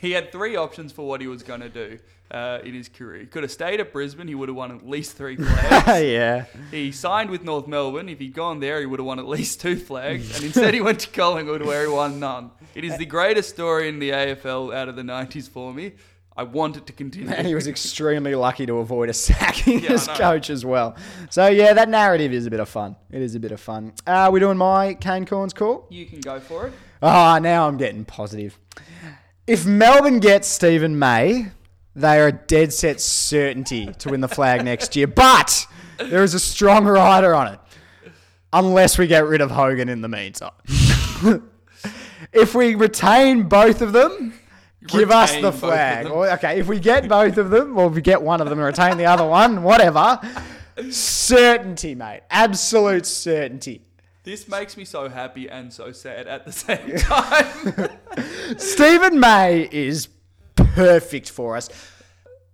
[0.00, 1.98] he had three options for what he was going to do
[2.30, 3.20] uh, in his career.
[3.20, 4.28] He could have stayed at Brisbane.
[4.28, 6.02] He would have won at least three flags.
[6.04, 6.44] yeah.
[6.70, 8.10] he signed with North Melbourne.
[8.10, 10.34] If he'd gone there, he would have won at least two flags.
[10.36, 12.50] And instead, he went to Collingwood where he won none.
[12.74, 15.92] It is the greatest story in the AFL out of the 90s for me.
[16.34, 17.30] I want it to continue.
[17.30, 20.96] And he was extremely lucky to avoid a sacking Yeah, as coach as well.
[21.30, 22.96] So yeah, that narrative is a bit of fun.
[23.10, 23.92] It is a bit of fun.
[24.06, 25.86] Uh, we doing my Kane Cornes call?
[25.90, 26.72] You can go for it.
[27.02, 28.58] Ah, now I'm getting positive.
[29.46, 31.48] If Melbourne gets Stephen May,
[31.96, 35.08] they are a dead set certainty to win the flag next year.
[35.08, 35.66] But
[35.98, 37.60] there is a strong rider on it.
[38.52, 40.52] Unless we get rid of Hogan in the meantime.
[42.32, 44.34] if we retain both of them,
[44.86, 46.06] give us the flag.
[46.06, 48.58] Or, okay, if we get both of them, or if we get one of them
[48.58, 50.20] and retain the other one, whatever.
[50.90, 52.22] Certainty, mate.
[52.30, 53.82] Absolute certainty.
[54.24, 57.88] This makes me so happy and so sad at the same time.
[58.58, 60.08] Stephen May is
[60.54, 61.68] perfect for us.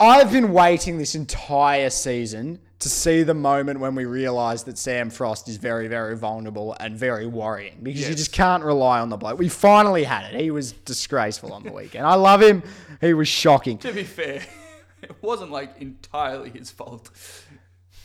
[0.01, 5.11] I've been waiting this entire season to see the moment when we realise that Sam
[5.11, 9.17] Frost is very, very vulnerable and very worrying because you just can't rely on the
[9.17, 9.39] bloke.
[9.39, 10.41] We finally had it.
[10.41, 12.07] He was disgraceful on the weekend.
[12.07, 12.63] I love him.
[13.01, 13.79] He was shocking.
[13.79, 14.43] to be fair,
[15.03, 17.11] it wasn't like entirely his fault.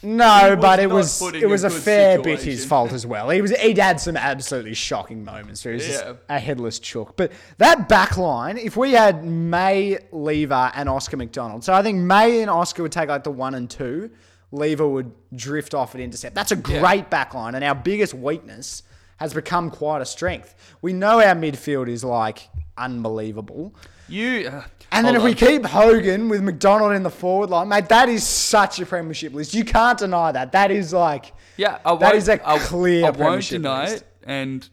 [0.04, 3.30] No, but it was it was a a fair bit his fault as well.
[3.30, 6.14] He was he'd had some absolutely shocking moments where he was Yeah.
[6.30, 7.16] a headless chook.
[7.16, 12.00] But that back line, if we had May, Lever, and Oscar McDonald, so I think
[12.00, 14.10] May and Oscar would take like the one and two.
[14.52, 16.36] Lever would drift off at intercept.
[16.36, 18.84] That's a great back line, and our biggest weakness
[19.18, 20.54] has become quite a strength.
[20.82, 23.74] We know our midfield is like unbelievable.
[24.14, 24.48] You.
[24.48, 27.90] Uh, And then if hold we keep Hogan with McDonald in the forward line, mate,
[27.90, 29.54] that is such a premiership list.
[29.56, 30.52] You can't deny that.
[30.52, 33.96] That is like, Yeah, I That is a I- clear I won't deny list.
[34.04, 34.70] it, and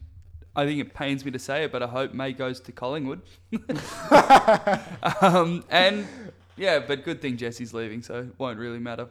[0.55, 3.23] I think it pains me to say it, but I hope May goes to Collingwood.
[5.23, 6.07] um, and
[6.57, 9.09] yeah, but good thing Jesse's leaving, so it won't really matter.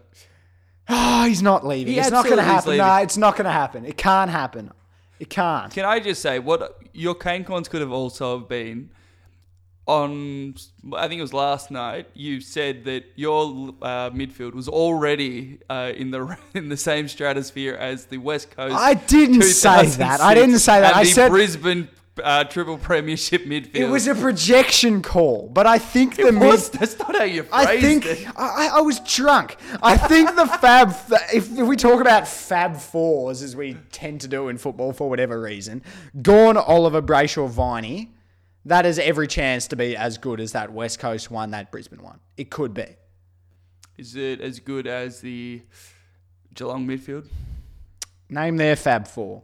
[0.89, 1.93] oh, he's not leaving.
[1.93, 2.77] He it's not going to happen.
[2.77, 3.85] No, it's not going to happen.
[3.85, 4.71] It can't happen.
[5.19, 5.71] It can't.
[5.73, 8.89] Can I just say what your cane could have also been
[9.89, 10.55] on?
[10.95, 12.07] I think it was last night.
[12.13, 17.73] You said that your uh, midfield was already uh, in the in the same stratosphere
[17.75, 18.75] as the West Coast.
[18.75, 20.21] I didn't say that.
[20.21, 20.95] I didn't say that.
[20.95, 21.87] I the said- Brisbane
[22.23, 23.75] uh, triple premiership midfield.
[23.75, 26.59] It was a projection call, but I think the It mid.
[26.59, 28.27] That's not how you phrased I think it.
[28.37, 29.55] I, I- I was drunk.
[29.81, 30.89] I think the Fab.
[31.33, 35.09] If, if we talk about Fab Fours, as we tend to do in football for
[35.09, 35.81] whatever reason,
[36.21, 38.11] Gawn, Oliver, Brayshaw, Viney,
[38.69, 42.01] that has every chance to be as good as that West Coast one, that Brisbane
[42.01, 42.19] one.
[42.37, 42.85] It could be.
[43.97, 45.61] Is it as good as the
[46.53, 47.25] Geelong midfield?
[48.29, 49.41] Name their Fab Four.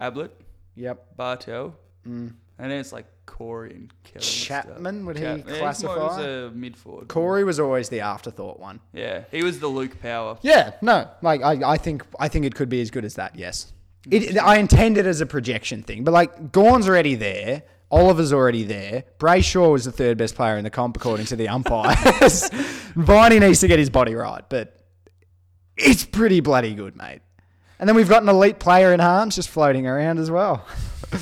[0.00, 0.30] Ablett,
[0.76, 1.16] Yep.
[1.16, 1.74] Bartel,
[2.06, 2.32] mm.
[2.58, 4.24] And then it's like Corey and Kelly.
[4.24, 6.20] Chapman, would he Chap- yeah, he's more classify?
[6.20, 7.08] as a mid forward.
[7.08, 8.78] Corey was always the afterthought one.
[8.92, 10.38] Yeah, he was the Luke Power.
[10.42, 13.36] Yeah, no, like I, I think I think it could be as good as that.
[13.36, 13.72] Yes,
[14.10, 17.62] it, I intend it as a projection thing, but like Gawn's already there,
[17.92, 19.04] Oliver's already there.
[19.18, 22.48] Brayshaw was the third best player in the comp according to the umpires.
[22.96, 24.82] Viney needs to get his body right, but
[25.76, 27.20] it's pretty bloody good, mate.
[27.78, 30.66] And then we've got an elite player in Harmes just floating around as well.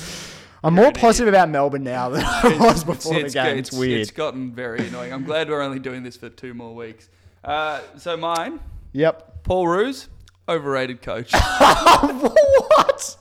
[0.63, 3.57] I'm more positive about Melbourne now than I was before the game.
[3.57, 3.99] It's, weird.
[3.99, 5.11] It's gotten very annoying.
[5.11, 7.09] I'm glad we're only doing this for two more weeks.
[7.43, 8.59] Uh, so mine,
[8.93, 9.43] yep.
[9.43, 10.07] Paul Roos,
[10.47, 11.33] overrated coach.
[11.57, 13.17] what?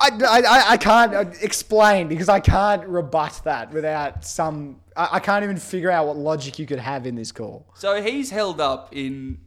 [0.00, 4.80] I, I, I- I can't explain because I can't rebut that without some.
[4.96, 7.66] I, I can't even figure out what logic you could have in this call.
[7.74, 9.38] so he's held up in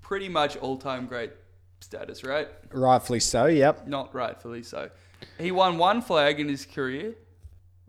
[0.00, 1.32] pretty much all-time great
[1.80, 2.48] status, right?
[2.70, 3.86] Rightfully so, yep.
[3.88, 4.90] Not rightfully so.
[5.38, 7.14] He won one flag in his career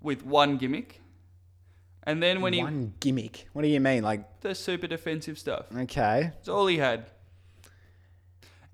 [0.02, 1.02] with one gimmick,
[2.04, 3.48] and then when he One gimmick.
[3.54, 4.04] What do you mean?
[4.04, 5.66] Like, the super defensive stuff.
[5.76, 6.32] okay.
[6.40, 7.06] It's all he had.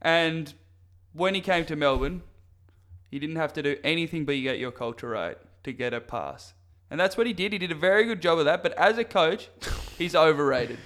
[0.01, 0.53] And
[1.13, 2.21] when he came to Melbourne,
[3.09, 6.01] he didn't have to do anything but you get your culture right to get a
[6.01, 6.53] pass.
[6.91, 7.53] And that's what he did.
[7.53, 8.63] He did a very good job of that.
[8.63, 9.49] But as a coach,
[9.97, 10.79] he's overrated.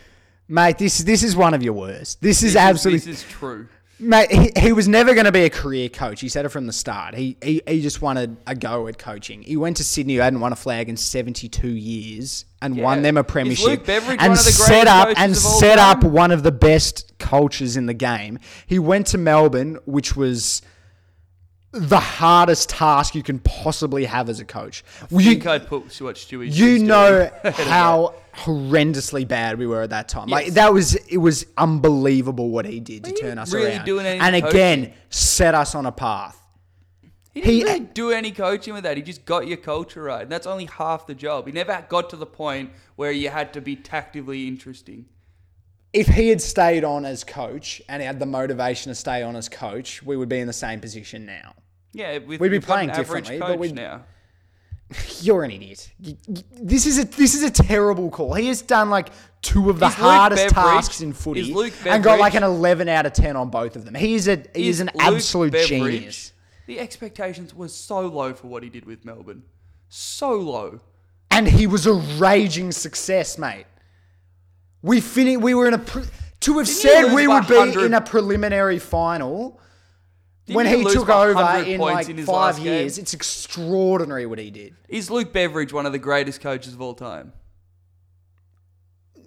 [0.48, 2.22] Mate, this, this is one of your worst.
[2.22, 3.12] This is This absolutely.
[3.12, 3.68] This is true.
[4.00, 6.20] Mate, he, he was never going to be a career coach.
[6.20, 7.16] He said it from the start.
[7.16, 9.44] He, he he just wanted a go at coaching.
[9.44, 13.16] He went to Sydney, who hadn't won a flag in 72 years, and won them
[13.16, 13.88] a premiership.
[13.88, 17.86] And one of the set up and set up one of the best cultures in
[17.86, 18.40] the game.
[18.66, 20.62] He went to Melbourne, which was
[21.74, 24.84] the hardest task you can possibly have as a coach.
[25.02, 29.90] I You, think I'd put what Stewie you know how horrendously bad we were at
[29.90, 30.28] that time.
[30.28, 33.90] Like that was it was unbelievable what he did to He turn us really around.
[33.90, 34.46] and coaching.
[34.48, 36.40] again, set us on a path.
[37.34, 38.96] He didn't He- really do any coaching with that.
[38.96, 40.22] He just got your culture right.
[40.22, 41.48] And that's only half the job.
[41.48, 45.06] He never got to the point where you had to be tactically interesting.
[45.92, 49.36] If he had stayed on as coach and he had the motivation to stay on
[49.36, 51.54] as coach, we would be in the same position now.
[51.94, 54.04] Yeah, with, We'd be playing differently, but we'd- now.
[55.22, 55.92] You're an idiot.
[56.52, 58.34] This is a this is a terrible call.
[58.36, 59.10] He has done like
[59.42, 63.06] two of the Is hardest tasks in footy is and got like an 11 out
[63.08, 63.96] of 10 on both of them.
[63.96, 66.34] He is a he is, an Luke absolute Beveridge- genius.
[66.68, 69.44] The expectations were so low for what he did with Melbourne.
[69.90, 70.80] So low.
[71.32, 73.66] and he was a raging success, mate.
[74.84, 76.04] We fin- We were in a pre-
[76.42, 79.60] to have Didn't said we would be in a preliminary final
[80.46, 82.66] Didn't when he took over in like in his five game?
[82.66, 82.98] years.
[82.98, 84.76] It's extraordinary what he did.
[84.90, 87.32] Is Luke Beveridge one of the greatest coaches of all time?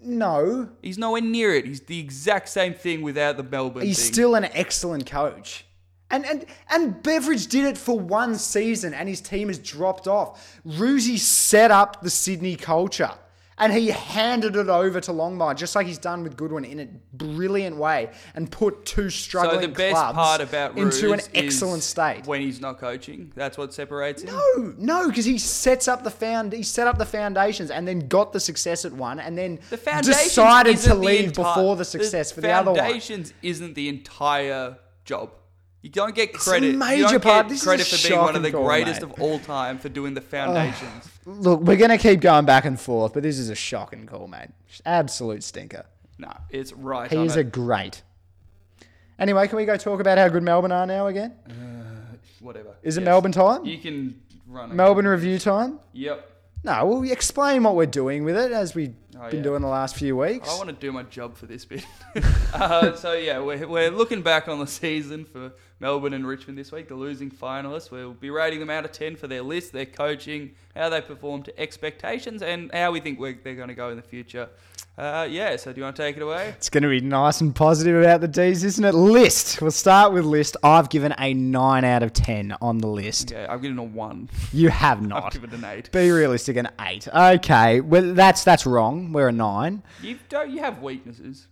[0.03, 1.65] No, He's nowhere near it.
[1.67, 4.13] He's the exact same thing without the Melbourne he's thing.
[4.13, 5.65] still an excellent coach.
[6.09, 10.61] And, and and Beveridge did it for one season, and his team has dropped off.
[10.65, 13.11] Roosie set up the Sydney culture,
[13.59, 16.87] and he handed it over to Longmire, just like he's done with Goodwin in a
[17.15, 21.83] brilliant way, and put two struggling so the best clubs part about into an excellent
[21.83, 22.27] state.
[22.27, 23.33] when he's not coaching.
[23.35, 24.35] That's what separates him.
[24.35, 28.09] No, no, because he sets up the found he set up the foundations and then
[28.09, 31.77] got the success at one, and then The decided to isn't the leave enti- before
[31.77, 32.81] the success for the other one.
[32.81, 35.31] Foundations isn't the entire job.
[35.83, 36.73] You don't get credit.
[36.73, 37.47] you major don't part.
[37.47, 39.13] get This is credit a for being one of the call, greatest mate.
[39.13, 41.09] of all time for doing the foundations.
[41.25, 44.49] Look, we're gonna keep going back and forth, but this is a shocking call, mate.
[44.85, 45.87] Absolute stinker.
[46.19, 47.11] no, it's right.
[47.11, 47.41] He on is it.
[47.41, 48.03] a great.
[49.19, 51.33] Anyway, can we go talk about how good Melbourne are now again?
[51.49, 52.75] Uh, whatever.
[52.83, 53.07] Is it Yes.
[53.07, 53.65] Melbourne time?
[53.65, 54.71] You can run.
[54.71, 54.75] it.
[54.75, 55.79] Melbourne review time?
[55.93, 56.33] Yep.
[56.67, 59.45] No, well, we explain what we're doing with it as we've Oh, been yeah.
[59.45, 60.47] doing the last few weeks.
[60.51, 61.87] I want to do my job for this bit.
[62.53, 66.73] uh, so yeah, we're, we're looking back on the season for Melbourne and Richmond this
[66.73, 67.91] week, the losing finalists.
[67.91, 71.45] We'll be rating them out of ten for their list, their coaching, how they performed
[71.47, 74.49] to expectations, and how we think we're, they're going to go in the future.
[74.99, 75.57] Uh, yeah.
[75.57, 76.49] So do you want to take it away?
[76.57, 78.95] It's going to be nice and positive about the D's, isn't it?
[78.95, 79.61] List.
[79.61, 80.57] We'll start with list.
[80.63, 83.31] I've given a 9 out of 10 on the list.
[83.31, 84.31] Yeah, I've given a one.
[84.53, 85.33] You have I've not.
[85.35, 85.93] given it an eight.
[85.93, 87.09] Be realistic, an 8.
[87.15, 89.13] Okay, well, that's that's wrong.
[89.13, 89.83] We're a 9.
[90.03, 90.51] You don't.
[90.51, 91.47] You have weaknesses.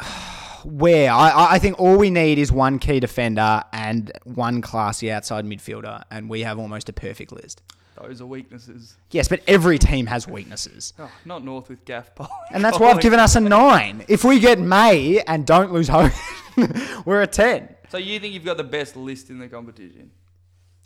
[0.64, 1.10] Where?
[1.12, 6.02] I- I think all we need is one key defender and one classy outside midfielder,
[6.10, 7.62] and we have almost a perfect list.
[8.02, 8.96] Those are weaknesses.
[9.10, 10.94] Yes, but every team has weaknesses.
[10.98, 12.10] Oh, not North with Gaff.
[12.52, 14.04] And that's why I've given us a 9.
[14.08, 16.12] If we get May and don't lose hope,
[17.04, 17.76] we're a 10.
[17.90, 20.10] So you think you've got the best list in the competition?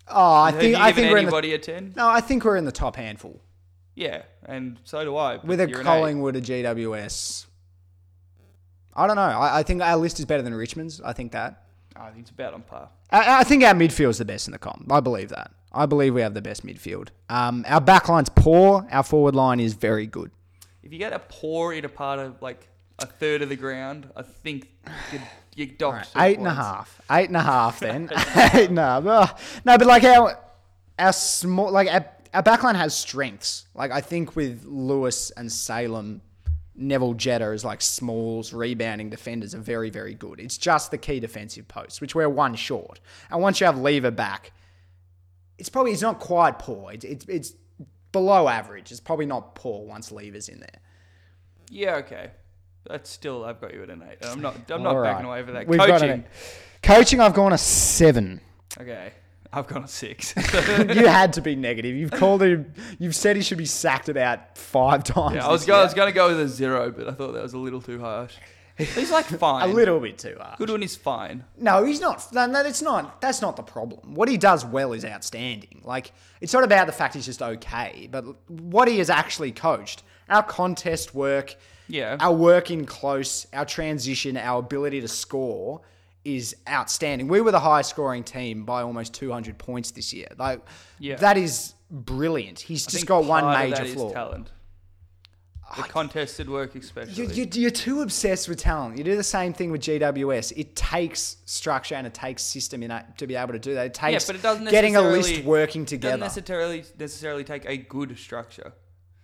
[0.09, 1.93] Oh, I Have think you I given think we're in the, anybody a ten?
[1.97, 3.41] No, I think we're in the top handful.
[3.95, 5.37] Yeah, and so do I.
[5.37, 5.91] but with a you're an eight.
[5.91, 7.47] Collingwood, a GWS.
[8.95, 9.23] I don't know.
[9.23, 11.01] I, I think our list is better than Richmond's.
[11.01, 11.65] I think that.
[11.97, 12.91] I think it's about on par.
[13.11, 14.91] I, I think our midfield's the best in the comp.
[14.93, 15.53] I believe that.
[15.75, 17.09] I believe we have the best midfield.
[17.29, 18.87] Um, our backline's poor.
[18.91, 20.31] Our forward line is very good.
[20.83, 22.69] If you get a poor in a part of like
[22.99, 24.69] a third of the ground, I think
[25.13, 25.21] you
[25.57, 26.67] you docked some Eight and a points.
[26.67, 27.01] half.
[27.11, 27.81] Eight and a half.
[27.81, 28.11] Then
[28.55, 29.07] eight and a half.
[29.07, 29.39] Ugh.
[29.65, 30.39] No, but like our
[30.99, 32.05] our small like our,
[32.35, 33.67] our backline has strengths.
[33.75, 36.21] Like I think with Lewis and Salem,
[36.77, 40.39] Neville Jetta as like smalls rebounding defenders are very very good.
[40.41, 43.01] It's just the key defensive posts, which we're one short.
[43.31, 44.53] And once you have Lever back,
[45.59, 46.93] it's probably it's not quite poor.
[46.93, 47.55] It's it's, it's
[48.13, 48.91] below average.
[48.91, 50.81] It's probably not poor once Lever's in there.
[51.71, 52.31] Yeah, okay.
[52.89, 54.19] That's still I've got you at an eight.
[54.27, 55.67] I'm not I'm not All backing away for that.
[55.67, 56.11] We've Coaching.
[56.11, 56.25] an-
[56.83, 58.41] Coaching, I've gone a seven.
[58.79, 59.13] Okay.
[59.53, 60.35] I've gone a six.
[60.79, 61.95] you had to be negative.
[61.95, 62.75] You've called him.
[62.99, 65.37] You've said he should be sacked about five times.
[65.37, 67.43] yeah, I was going I was gonna go with a zero, but I thought that
[67.43, 68.35] was a little too harsh.
[68.77, 69.69] He's like fine.
[69.69, 70.59] a little bit too hard.
[70.59, 71.45] Goodwin is fine.
[71.57, 72.27] No, he's not.
[72.33, 73.21] No, no, that's not.
[73.21, 74.15] That's not the problem.
[74.15, 75.81] What he does well is outstanding.
[75.85, 80.03] Like it's not about the fact he's just okay, but what he has actually coached.
[80.29, 81.55] Our contest work,
[81.87, 82.17] Yeah.
[82.19, 85.83] our work in close, our transition, our ability to score
[86.25, 87.29] is outstanding.
[87.29, 90.29] We were the highest scoring team by almost 200 points this year.
[90.39, 90.61] Like
[90.99, 91.17] Yeah.
[91.17, 92.61] that is brilliant.
[92.61, 94.11] He's I just got one major flaw.
[94.11, 94.51] talent.
[95.77, 97.27] The contested work, especially.
[97.27, 98.97] You, you, you're too obsessed with talent.
[98.97, 100.53] You do the same thing with GWS.
[100.57, 103.87] It takes structure and it takes system in it to be able to do that.
[103.87, 106.19] It yeah, but it doesn't getting a list working together.
[106.19, 108.73] Doesn't necessarily necessarily take a good structure.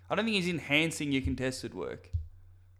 [0.09, 2.11] I don't think he's enhancing your contested work.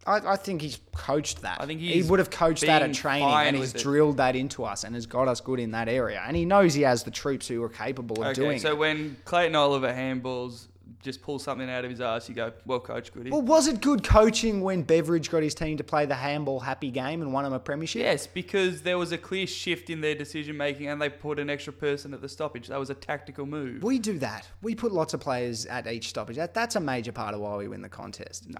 [0.05, 1.61] I, I think he's coached that.
[1.61, 3.83] I think he would have coached that at training and he's with it.
[3.83, 6.23] drilled that into us and has got us good in that area.
[6.25, 8.47] And he knows he has the troops who are capable of doing.
[8.47, 8.77] Okay, doing so it.
[8.77, 10.67] when Clayton Oliver handballs,
[11.01, 13.81] just pull something out of his ass, you go, "Well, coach, goody." Well, was it
[13.81, 17.45] good coaching when Beveridge got his team to play the handball happy game and won
[17.45, 18.01] him a premiership?
[18.01, 21.49] Yes, because there was a clear shift in their decision making, and they put an
[21.49, 22.67] extra person at the stoppage.
[22.67, 23.83] That was a tactical move.
[23.83, 24.47] We do that.
[24.61, 26.35] We put lots of players at each stoppage.
[26.35, 28.49] That, that's a major part of why we win the contest.
[28.49, 28.59] No,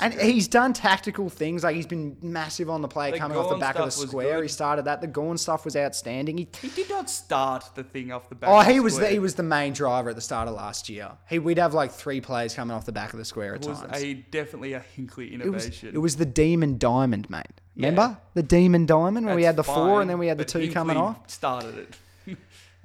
[0.00, 1.62] And he's done tactical things.
[1.62, 4.42] Like he's been massive on the play The coming off the back of the square.
[4.42, 5.00] He started that.
[5.00, 6.38] The Gawn stuff was outstanding.
[6.38, 8.50] He, he did not start the thing off the back.
[8.50, 10.54] oh, of the he was the, he was the main driver at the start of
[10.54, 11.12] last year.
[11.28, 13.68] He we'd have like three plays coming off the back of the square at It
[13.68, 14.02] was times.
[14.02, 15.94] a definitely a Hinkley it was innovation.
[15.94, 17.44] it was the Demon Diamond, mate.
[17.74, 17.88] Yeah.
[17.90, 20.48] Remember the Demon Diamond where we had the four and then we had the but
[20.48, 21.28] two coming off.
[21.30, 21.96] Started it,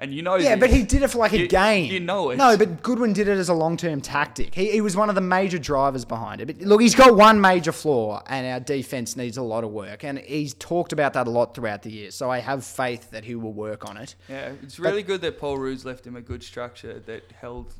[0.01, 0.35] and you know.
[0.35, 0.59] Yeah, this.
[0.59, 1.91] but he did it for like a game.
[1.91, 2.37] you know it.
[2.37, 4.53] No, but Goodwin did it as a long term tactic.
[4.53, 6.47] He, he was one of the major drivers behind it.
[6.47, 10.03] But look, he's got one major flaw, and our defense needs a lot of work.
[10.03, 12.11] And he's talked about that a lot throughout the year.
[12.11, 14.15] So I have faith that he will work on it.
[14.27, 17.73] Yeah, it's really good that Paul Roos left him a good structure that held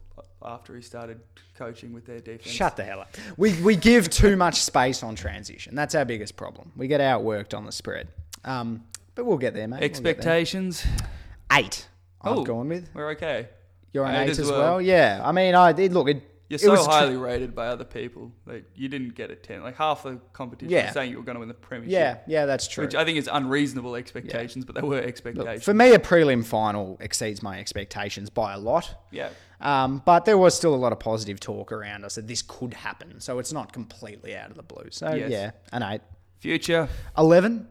[0.44, 1.20] after he started
[1.58, 2.56] coaching with their defense.
[2.56, 3.16] Shut the hell up.
[3.38, 5.76] We, we give too much space on transition.
[5.76, 6.72] That's our biggest problem.
[6.76, 8.10] We get outworked on the spread.
[8.44, 8.84] Um,
[9.16, 9.80] but we'll get there, mate.
[9.80, 10.12] We'll get there.
[10.12, 10.86] Expectations.
[11.52, 11.88] Eight.
[12.24, 12.90] I've Oh, gone with.
[12.94, 13.50] We're okay.
[13.94, 14.60] You're an eight eight, as as well.
[14.60, 14.82] well.
[14.82, 15.22] Yeah.
[15.24, 16.08] I mean, I did look.
[16.08, 18.32] It, You're it so was tr- highly rated by other people.
[18.46, 19.64] Like you didn't get a ten.
[19.64, 20.86] Like half the competition Yeah.
[20.86, 21.92] was saying you were going to win the premiership.
[21.92, 22.84] yeah, yeah, that's true.
[22.86, 25.64] Which I think is unreasonable expectations, but they were Look, expectations.
[25.64, 28.96] for me, a prelim final exceeds my expectations by a lot.
[29.12, 29.30] yeah.
[29.60, 32.74] Um, but there was still a lot of positive talk around us that this could
[32.74, 33.20] happen.
[33.22, 34.88] So it's not completely out of the blue.
[34.90, 35.30] So Yes.
[35.30, 36.02] yeah, an eight.
[36.40, 36.90] Future.
[37.16, 37.68] 11?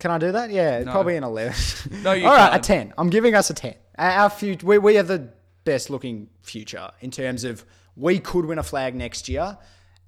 [0.00, 0.50] Can I do that?
[0.50, 0.90] Yeah, No.
[0.92, 1.54] probably an 11.
[2.02, 2.64] No, you All right, a can't.
[2.90, 2.94] 10.
[2.98, 3.74] I'm giving us a 10.
[3.98, 5.28] Our our future, we, we have the
[5.64, 7.64] best looking future in terms of
[7.96, 9.58] we could win a flag next year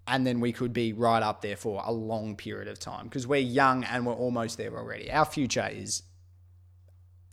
[0.09, 3.27] and then we could be right up there for a long period of time because
[3.27, 5.13] we're young and we're almost there already.
[5.13, 6.03] Our future is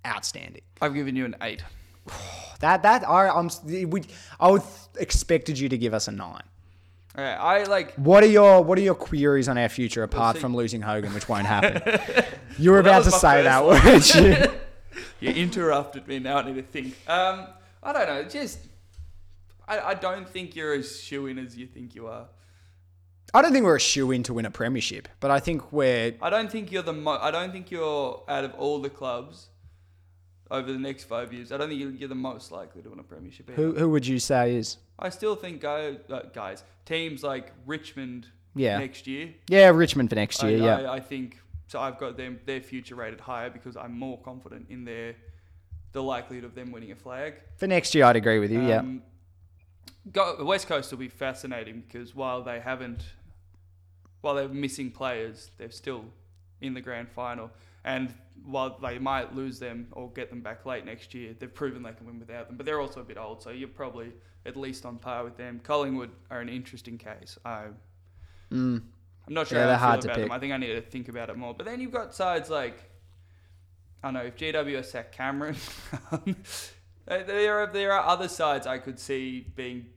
[0.05, 0.61] outstanding.
[0.81, 1.63] I've given you an eight.
[2.61, 4.03] That that I I'm we
[4.37, 4.63] I would
[4.97, 6.43] expected you to give us a nine.
[7.17, 7.33] All right.
[7.35, 7.95] I like.
[7.95, 11.27] What are your What are your queries on our future apart from losing Hogan, which
[11.27, 11.81] won't happen?
[12.57, 14.51] you were Well, about to was my say that, first weren't you?
[15.21, 16.19] You interrupted me.
[16.19, 16.95] Now I need to think.
[17.07, 17.47] Um,
[17.83, 18.23] I don't know.
[18.23, 18.59] Just.
[19.67, 22.27] I, I don't think you're as shoe in as you think you are.
[23.33, 26.15] I don't think we're a shoe in to win a premiership, but I think we're
[26.21, 29.49] I don't think you're the mo- I don't think you're out of all the clubs
[30.49, 31.51] over the next five years.
[31.51, 33.49] I don't think you're- you're the most likely to win a premiership.
[33.49, 33.55] Either.
[33.61, 34.77] who who would you say is?
[34.99, 38.77] I still think go, uh, guys teams like Richmond Yeah.
[38.79, 39.33] next year.
[39.47, 40.57] Yeah, Richmond for next I, year.
[40.59, 41.79] yeah, I, I think so.
[41.79, 45.15] I've got them their future rated higher because I'm more confident in their
[45.91, 47.35] the likelihood of them winning a flag.
[47.57, 48.61] for next year, I'd agree with you.
[48.61, 49.01] yeah, Um,
[50.11, 53.03] go, the West Coast will be fascinating because while they haven't,
[54.21, 56.05] while they're missing players, they're still
[56.61, 57.49] in the grand final.
[57.83, 58.13] And
[58.45, 61.91] while they might lose them or get them back late next year, they've proven they
[61.93, 62.57] can win without them.
[62.57, 64.13] But they're also a bit old, so you're probably
[64.45, 65.59] at least on par with them.
[65.63, 67.37] Collingwood are an interesting case.
[67.45, 67.65] I,
[68.51, 68.83] I'm
[69.27, 69.61] not sure Mm.
[69.61, 70.23] Yeah, how they're I feel hard to about pick.
[70.25, 70.31] them.
[70.31, 71.53] I think I need to think about it more.
[71.53, 72.77] But then you've got sides like
[74.03, 75.55] I don't know if GWS sack Cameron.
[77.07, 79.87] There are there are other sides I could see being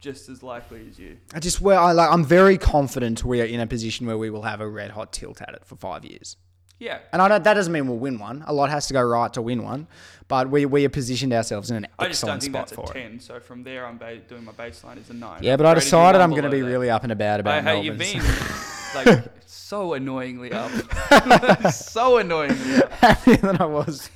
[0.00, 1.18] just as likely as you.
[1.32, 2.10] I just well, I like.
[2.10, 5.12] I'm very confident we are in a position where we will have a red hot
[5.12, 6.36] tilt at it for five years.
[6.78, 6.98] Yeah.
[7.12, 8.44] And I don't, that doesn't mean we'll win one.
[8.46, 9.86] A lot has to go right to win one,
[10.28, 12.72] but we we have positioned ourselves in an I just don't excellent think spot that's
[12.72, 13.02] a for it.
[13.10, 13.20] ten.
[13.20, 15.42] So from there, I'm ba- doing my baseline is a nine.
[15.42, 16.66] Yeah, but I decided I'm going to be that.
[16.66, 18.22] really up and about about Hey, hey, you've been
[18.94, 20.70] like so annoyingly up,
[21.72, 22.92] so annoyingly up.
[23.00, 24.10] happier than I was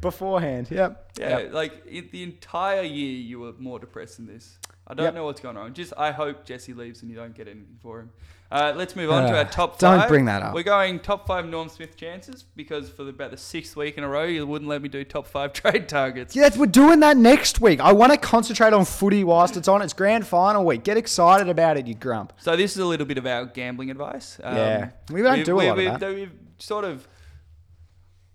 [0.00, 0.68] beforehand.
[0.70, 1.12] Yep.
[1.18, 1.52] Yeah, Yep.
[1.52, 4.58] like it, the entire year you were more depressed than this.
[4.86, 5.14] I don't Yep.
[5.14, 5.72] know what's going on.
[5.74, 8.10] Just I hope Jesse leaves and you don't get anything for him.
[8.52, 10.08] Uh, let's move on to Uh, our top don't five.
[10.08, 10.52] bring that up.
[10.54, 14.04] We're going top five Norm Smith chances because for the, about the sixth week in
[14.04, 16.36] a row you wouldn't let me do top five trade targets.
[16.36, 17.80] Yeah, we're doing that next week.
[17.80, 19.80] I want to concentrate on footy whilst it's on.
[19.80, 20.84] It's grand final week.
[20.84, 22.34] Get excited about it, you grump.
[22.38, 24.38] So this is a little bit of our gambling advice.
[24.44, 24.90] Um, Yeah.
[25.10, 26.14] We don't do a lot of we've, that.
[26.14, 27.08] We've sort of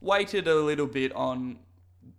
[0.02, 1.60] weighted a little bit on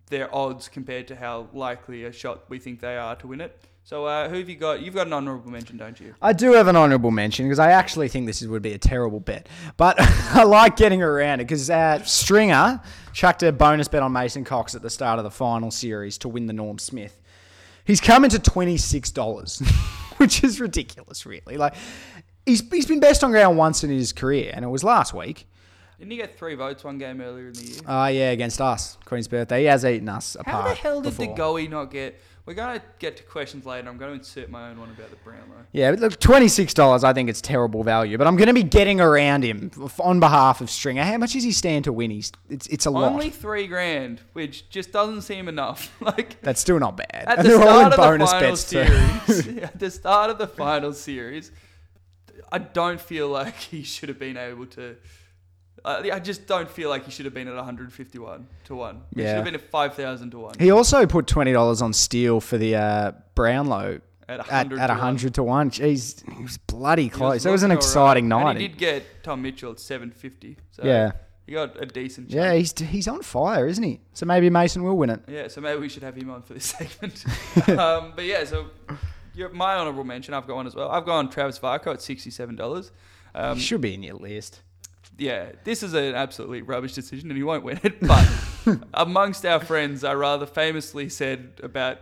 [0.09, 3.65] their odds compared to how likely a shot we think they are to win it.
[3.89, 4.83] So uh, who have you got?
[4.83, 6.13] You've got an honourable mention, don't you?
[6.21, 8.77] I do have an honourable mention because I actually think this is- would be a
[8.77, 12.81] terrible bet, but I like getting around it because uh, Stringer
[13.13, 16.29] chucked a bonus bet on Mason Cox at the start of the final series to
[16.29, 17.19] win the Norm Smith.
[17.83, 19.57] He's coming to twenty six dollars,
[20.17, 21.57] which is ridiculous, really.
[21.57, 21.73] Like
[22.45, 25.47] he's he's been best on ground once in his career, and it was last week.
[25.97, 27.79] Didn't he get three votes one game earlier in the year?
[27.87, 29.61] Ah, yeah, against us, Queen's birthday.
[29.61, 30.45] He has eaten us apart.
[30.45, 31.35] How the hell did before.
[31.35, 32.19] the goalie not get?
[32.49, 33.87] We're gonna get to questions later.
[33.87, 35.65] I'm going to insert my own one about the Brownlow.
[35.71, 37.03] Yeah, but look, twenty six dollars.
[37.03, 39.69] I think it's terrible value, but I'm going to be getting around him
[39.99, 41.03] on behalf of Stringer.
[41.03, 42.09] How much does he stand to win?
[42.09, 43.11] He's it's it's a lot.
[43.11, 45.95] Only three grand, which just doesn't seem enough.
[46.01, 47.07] like That's still not bad.
[47.13, 50.31] at and the they're all in start of the final bets series, at the start
[50.31, 51.51] of the final series,
[52.51, 54.95] I don't feel like he should have been able to.
[55.85, 59.01] Uh, I just don't feel like he should have been at 151 to one.
[59.15, 60.55] He should have been at 5,000 to one.
[60.59, 64.87] He also put twenty dollars on Steele for the uh, Brownlow At at, 100 at
[64.87, 64.99] to one.
[65.01, 65.71] hundred to one.
[65.71, 67.45] Jeez, he was bloody close.
[67.45, 68.45] it was an exciting alright.
[68.45, 68.51] night.
[68.51, 70.57] And he did get Tom Mitchell at 750.
[70.71, 71.11] So Yeah.
[71.45, 72.29] He got a decent.
[72.29, 74.01] yeah, he's he's on fire, isn't he?
[74.13, 75.21] So maybe Mason will win it.
[75.27, 77.25] Yeah, so maybe we should have him on for this segment.
[77.69, 78.67] um, but yeah, so
[79.53, 80.89] my honourable mention, I've got one as well.
[80.91, 82.91] I've gone Travis Varcoe at sixty-seven dollars.
[83.33, 84.61] Um, He should be in your list.
[85.19, 87.99] Yeah, this is an absolutely rubbish decision, and he won't win it.
[87.99, 88.27] But
[88.93, 91.99] amongst our friends, I rather famously said about.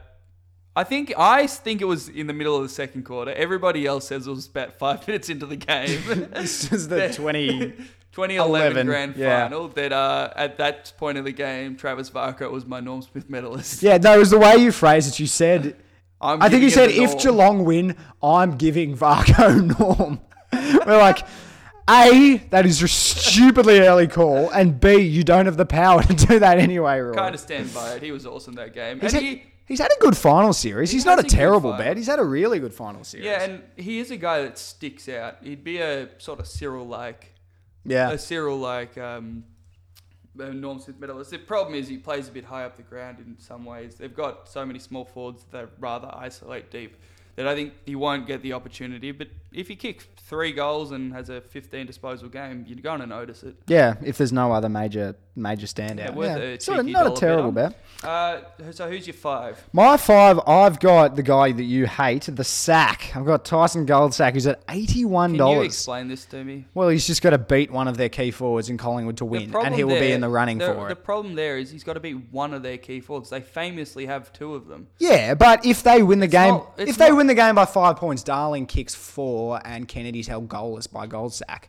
[0.75, 3.31] I think I think it was in the middle of the second quarter.
[3.31, 6.01] Everybody else says it was about five minutes into the game.
[6.33, 7.73] This is the twenty.
[8.13, 9.43] 2011 11, grand yeah.
[9.43, 9.67] final.
[9.67, 13.83] That uh, at that point of the game, Travis Varcoe was my Norm Smith medalist.
[13.83, 15.19] Yeah, no, it was the way you phrased it.
[15.19, 15.75] You said
[16.19, 17.19] I'm I think you said if.
[17.19, 20.19] Geelong win, I'm giving Varcoe Norm.
[20.51, 21.19] We're like,
[21.89, 26.13] A, that is a stupidly early call, and B, you don't have the power to
[26.13, 27.13] do that anyway, Roy.
[27.13, 28.03] kind of stand by it.
[28.03, 28.99] He was awesome that game.
[28.99, 30.91] he's, and had, he, he's had a good final series.
[30.91, 31.95] He's not a terrible bet.
[31.95, 33.25] He's had a really good final series.
[33.25, 35.37] yeah, and he is a guy that sticks out.
[35.41, 37.33] He'd be a sort of Cyril like,
[37.85, 38.11] yeah.
[38.11, 39.45] a Cyril like um,
[40.35, 41.31] Norm Smith medalist.
[41.31, 43.95] The problem is he plays a bit high up the ground in some ways.
[43.95, 46.97] They've got so many small forwards that rather isolate deep
[47.37, 49.11] that I think he won't get the opportunity.
[49.11, 53.07] But if he kicks three goals and has a 15 disposal game, you're going to
[53.07, 53.55] notice it.
[53.65, 56.15] Yeah, if there's no other major major standout.
[56.15, 57.79] Yeah, Yeah, a sort of not a terrible bet.
[58.03, 58.41] Uh,
[58.71, 59.63] so who's your five?
[59.71, 63.11] My five, I've got the guy that you hate, the sack.
[63.15, 65.37] I've got Tyson Goldsack, who's at $81.
[65.37, 66.65] Can you explain this to me?
[66.73, 69.55] Well, he's just got to beat one of their key forwards in Collingwood to win,
[69.55, 70.89] and he will be in the running the, for The it.
[70.89, 73.29] The problem there is he's got to be one of their key forwards.
[73.29, 74.87] They famously have two of them.
[74.97, 77.65] Yeah, but if they win the game, not- it's if they win the game by
[77.65, 81.63] five points, Darling kicks four, and Kennedy's held goalless by Goldsack.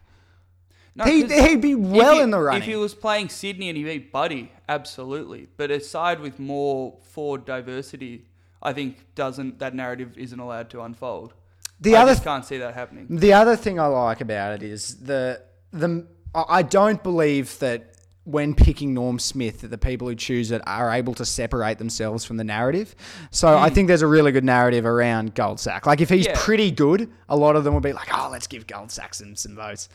[0.94, 2.62] No, He- 'cause he'd be well he- in the running.
[2.62, 5.48] If he was playing Sydney and he beat Buddy, absolutely.
[5.56, 8.26] But a side with more forward diversity,
[8.60, 11.34] I think doesn't that narrative isn't allowed to unfold.
[11.80, 13.06] The I other just can't see that happening.
[13.08, 15.40] The other thing I like about it is the
[15.72, 17.94] the I don't believe that
[18.28, 22.24] when picking Norm Smith that the people who choose it are able to separate themselves
[22.24, 22.94] from the narrative.
[23.30, 25.86] So I think there's a really good narrative around Goldsack.
[25.86, 26.32] Like if he's Hmm.
[26.32, 26.38] Yeah.
[26.40, 29.56] pretty good, a lot of them will be like, "Oh, let's give Goldsack some some
[29.56, 29.88] votes."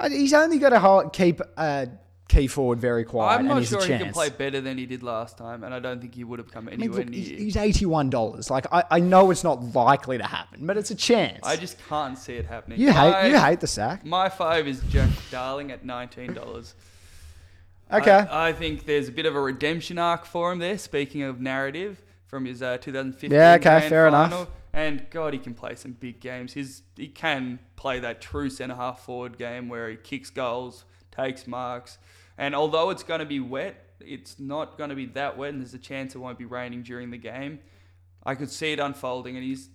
[0.00, 1.86] Uh, He's only got to hold, keep uh,
[2.28, 5.02] key forward very quiet, I'm and not sure he can play better than he did
[5.02, 7.20] last time, and I don't think he would have come I mean, anywhere look, near.
[7.38, 8.50] he's, eighty-one dollars.
[8.50, 11.40] Like I, I know it's not likely to happen, but it's a chance.
[11.42, 12.78] I just can't see it happening.
[12.80, 14.04] you hate you hate the sack.
[14.04, 16.74] My five is Jack Darling at nineteen dollars.
[17.92, 18.10] Okay.
[18.10, 20.78] I, I think there's a bit of a redemption arc for him there.
[20.78, 24.48] Speaking of narrative from his uh, 2015 Yeah, okay, fair enough.
[24.72, 26.52] And God, he can play some big games.
[26.52, 31.46] His he can play that true centre half forward game where he kicks goals, takes
[31.46, 31.98] marks,
[32.36, 35.60] and although it's going to be wet, It's not going to be that wet, and
[35.60, 37.58] there's a chance it won't be raining during the game.
[38.24, 39.70] I could see it unfolding, and he's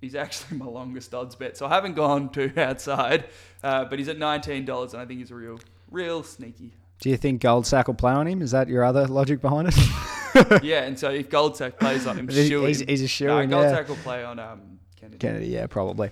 [0.00, 1.56] he's actually my longest odds bet.
[1.58, 3.26] So I haven't gone too outside,
[3.62, 6.72] uh, but he's at nineteen dollars, and I think he's a real, real sneaky.
[7.02, 8.42] Do you think Goldsack will play on him?
[8.42, 10.62] Is that your other logic behind it?
[10.62, 12.86] yeah, and so if Goldsack plays on him, He's- shoe he's- him.
[12.88, 13.46] he's a Nah, yeah.
[13.46, 15.18] Goldsack will play on um, Kennedy.
[15.18, 16.10] Kennedy, yeah, probably.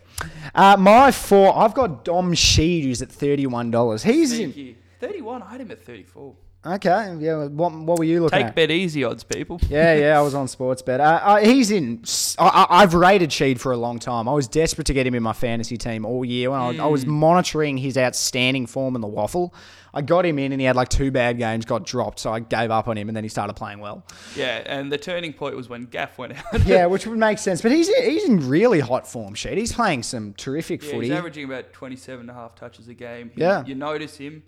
[0.53, 4.03] Uh, my four, I've got Dom Sheed, who's at thirty-one dollars.
[4.03, 4.75] He's in.
[4.99, 5.43] Thirty-one.
[5.43, 6.35] I had him at thirty-four.
[6.65, 7.17] Okay.
[7.21, 8.43] Yeah, what, what were you looking at?
[8.43, 8.55] Take at?
[8.55, 9.59] bet easy odds, people.
[9.71, 11.01] Yeah, yeah, I was on Sportsbet.
[11.01, 12.03] Uh, uh, he's in.
[12.39, 14.29] I, I- I've rated Sheed for a long time.
[14.29, 16.79] I was desperate to get him in my fantasy team all year when I, was,
[16.81, 19.53] I was monitoring his outstanding form in the WAFL.
[19.95, 22.41] I got him in, and he had like two bad games, got dropped, so I
[22.41, 24.05] gave up on him, and then he started playing well.
[24.37, 26.65] Yeah, and the turning point was when Gaff went out.
[26.67, 27.63] Yeah, which would make sense.
[27.63, 29.57] But he's he's in really hot form, Sheed.
[29.57, 31.09] He's playing some terrific Yeah, footy.
[31.09, 33.31] he's averaging about 27 and a half touches a game.
[33.35, 33.65] He- Yeah.
[33.65, 34.43] You notice him.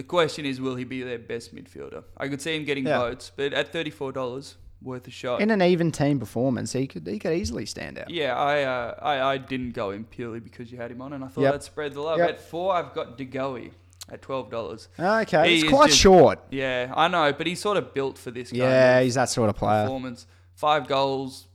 [0.00, 2.04] The question is, will he be their best midfielder?
[2.16, 3.00] I could see him getting Yeah.
[3.00, 5.42] votes, but at $34, worth a shot.
[5.42, 8.08] in an even team performance, he could he could easily stand out.
[8.08, 11.22] yeah, I, uh, I I didn't go in purely because you had him on, and
[11.22, 11.54] I thought Yep.
[11.54, 12.18] I'd spread the love.
[12.18, 12.28] Yep.
[12.30, 13.72] At four, I've got De Goey
[14.10, 14.88] at $12.
[14.98, 16.38] Okay, He it's quite just- short.
[16.50, 19.50] Yeah, I know, but he's sort of built for this kind Yeah, he's that sort
[19.50, 19.82] of player.
[19.84, 20.26] performance.
[20.54, 21.46] Five goals,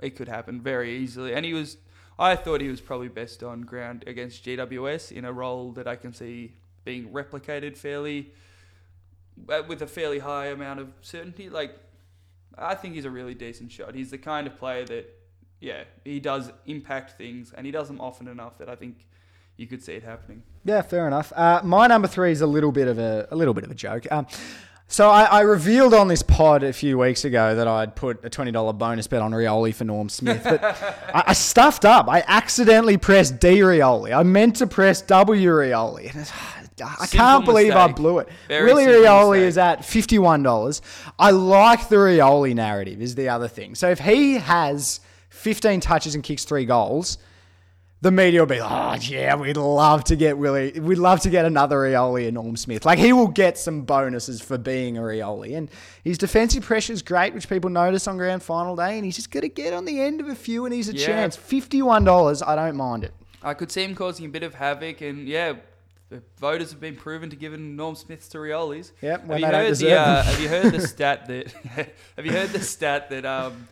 [0.00, 1.34] it could happen very easily.
[1.34, 1.78] And he was,
[2.16, 5.96] I thought he was probably best on ground against GWS in a role that I
[5.96, 6.54] can see
[6.86, 8.32] being replicated fairly,
[9.50, 11.50] uh, with a fairly high amount of certainty.
[11.50, 11.72] Like,
[12.56, 13.94] I think he's a really decent shot.
[13.94, 15.04] He's the kind of player that,
[15.60, 19.06] yeah, he does impact things, and he does them often enough that I think
[19.58, 20.42] you could see it happening.
[20.64, 21.32] Yeah, fair enough.
[21.36, 23.74] Uh, my number three is a little bit of a, a little bit of a
[23.74, 24.10] joke.
[24.10, 24.26] Um,
[24.88, 28.30] so I, I revealed on this pod a few weeks ago that I'd put a
[28.30, 30.62] twenty dollar bonus bet on Rioli for Norm Smith, but
[31.14, 32.08] I, I stuffed up.
[32.08, 34.16] I accidentally pressed D Rioli.
[34.16, 36.10] I meant to press W Rioli.
[36.14, 38.28] And I Simple can't believe I blew it.
[38.48, 39.48] Very Rioli mistake.
[39.48, 40.82] is at fifty one dollars.
[41.18, 43.00] I like the Rioli narrative.
[43.02, 43.74] Is the other thing.
[43.74, 47.18] So if he has fifteen touches and kicks three goals
[48.06, 51.28] the media will be like, oh, yeah, we'd love to get Willie, we'd love to
[51.28, 52.84] get another Rioli and Norm Smith.
[52.84, 55.56] Like, he will get some bonuses for being a Rioli.
[55.56, 55.68] And
[56.04, 58.94] his defensive pressure is great, which people notice on grand final day.
[58.96, 60.94] And he's just going to get on the end of a few and he's a
[60.94, 61.06] Yeah.
[61.06, 61.36] chance.
[61.36, 63.12] $51, I don't mind it.
[63.42, 65.54] I could see him causing a bit of havoc, and yeah,
[66.08, 68.92] the voters have been proven to give Norm Smiths to Riolis.
[69.02, 70.22] Yep, Have you don't heard deserve the uh.
[70.22, 71.50] Have you heard the stat that
[72.16, 73.66] Have you heard the stat that um,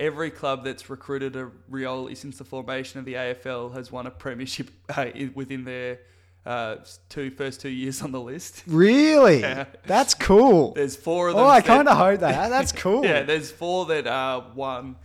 [0.00, 4.10] every club that's recruited a Rioli since the formation of the AFL has won a
[4.10, 6.00] premiership uh, within their
[6.46, 6.76] uh,
[7.10, 8.64] two first two years on the list.
[8.66, 9.40] Really?
[9.40, 9.66] Yeah.
[9.84, 10.72] That's cool.
[10.72, 11.44] There's four of them.
[11.44, 12.48] Oh, I kind of hope that.
[12.48, 13.04] That's cool.
[13.04, 14.96] yeah, there's four that uh, won.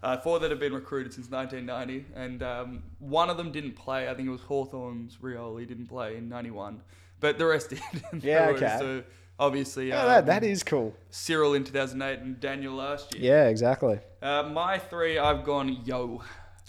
[0.00, 4.08] Uh, four that have been recruited since 1990, and um, one of them didn't play.
[4.08, 6.80] I think it was Hawthorn's Rioli didn't play in 91,
[7.18, 7.80] but the rest did.
[8.22, 9.02] Yeah, okay.
[9.40, 10.94] Obviously, Yeah, um, that, that is cool.
[11.10, 13.34] Cyril in 2008 and Daniel last year.
[13.44, 14.00] Yeah, exactly.
[14.20, 16.22] Uh, my three, I've gone Yeo.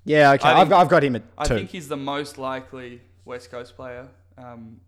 [0.05, 0.49] Yeah, okay.
[0.49, 3.75] I I've, got, I've got him at I think he's the most likely West Coast
[3.75, 4.07] player,
[4.37, 4.79] um,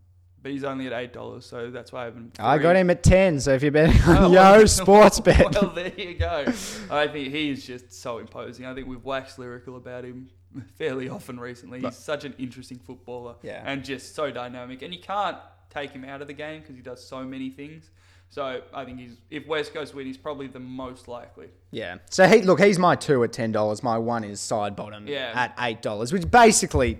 [0.41, 2.39] but he's only at eight dollars, so that's why I haven't.
[2.39, 5.59] I got him at 10, so if you're betting Oh, on well- Yeo Sportsbet.
[5.61, 6.45] Well, there you go.
[6.91, 8.65] I think he's just so imposing.
[8.65, 10.29] I think we've waxed lyrical about him
[10.77, 11.82] fairly often recently.
[11.82, 13.61] He's such an interesting footballer Yeah.
[13.65, 14.82] and just so dynamic.
[14.84, 15.38] And you can't
[15.72, 17.89] take him out of the game because he does so many things.
[18.30, 21.47] So I think he's if West Coast win, he's probably the most likely.
[21.72, 21.97] Yeah.
[22.09, 23.84] So he look, he's my two at ten dollars.
[23.84, 25.32] My one is Sidebottom Yeah.
[25.36, 26.99] at eight dollars, which basically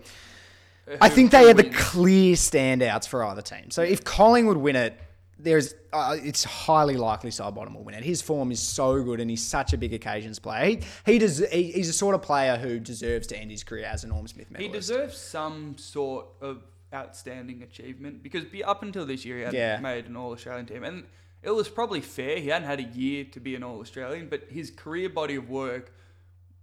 [0.90, 3.70] Uh, I think they who are the clear standouts for either team.
[3.72, 5.00] So if Collingwood win it,
[5.40, 8.04] there's uh, it's highly likely Sidebottom will win it.
[8.04, 10.66] His form is so good, and he's such a big occasions player.
[10.66, 13.86] He he does he, he's a sort of player who deserves to end his career
[13.86, 16.64] as a Norm Smith He deserves some sort of
[16.94, 19.80] outstanding achievement because be, up until this year he hadn't Yeah.
[19.80, 21.06] made an All Australian team, and
[21.44, 22.38] it was probably fair.
[22.40, 25.50] He hadn't had a year to be an All Australian, but his career body of
[25.50, 25.94] work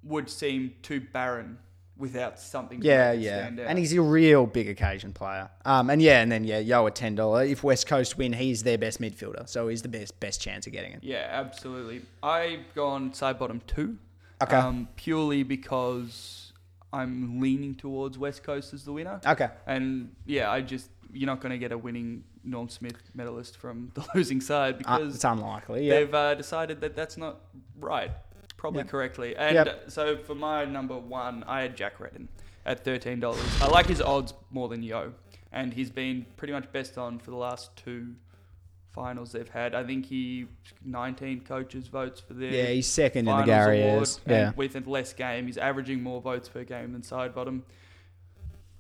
[0.02, 1.58] would seem too barren
[1.96, 2.80] without something.
[2.80, 3.66] To Yeah, yeah, stand out.
[3.66, 5.50] and he's a real big occasion player.
[5.64, 7.42] Um, and yeah, and then yeah, Yeo at ten dollar.
[7.44, 10.72] If West Coast win, he's their best midfielder, so he's the best best chance of
[10.72, 11.00] getting it.
[11.02, 12.02] yeah, absolutely.
[12.22, 13.98] I've gone Sidebottom two,
[14.40, 14.54] Okay.
[14.56, 16.47] um, purely because
[16.92, 19.20] I'm leaning towards West Coast as the winner.
[19.26, 19.48] Okay.
[19.66, 23.90] And yeah, I just you're not going to get a winning Norm Smith medalist from
[23.94, 25.86] the losing side Uh, because it's unlikely.
[25.86, 25.94] Yeah.
[25.94, 27.40] they've uh, decided that that's not
[27.78, 28.10] right,
[28.56, 28.88] probably Yep.
[28.88, 29.36] correctly.
[29.36, 29.66] And Yep.
[29.68, 32.28] uh, so for my number one, I had Jack Redden
[32.66, 33.44] at thirteen dollars.
[33.62, 35.12] I like his odds more than Yeo,
[35.52, 38.14] and he's been pretty much best on for the last two
[38.98, 39.76] finals they've had.
[39.76, 40.46] I think he
[40.84, 44.20] 19 coaches votes for their Yeah, he's second in the Gary Ayres.
[44.26, 44.50] Yeah.
[44.56, 47.62] with less game, he's averaging more votes per game than Sidebottom.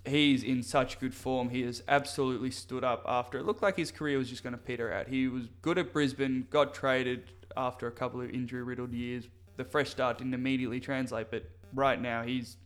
[0.04, 1.50] he's in such good form.
[1.50, 4.58] He has absolutely stood up after it looked like his career was just going to
[4.58, 5.06] peter out.
[5.06, 9.28] He was good at Brisbane, got traded after a couple of injury riddled years.
[9.56, 11.44] The fresh start didn't immediately translate, but
[11.74, 12.56] right now he's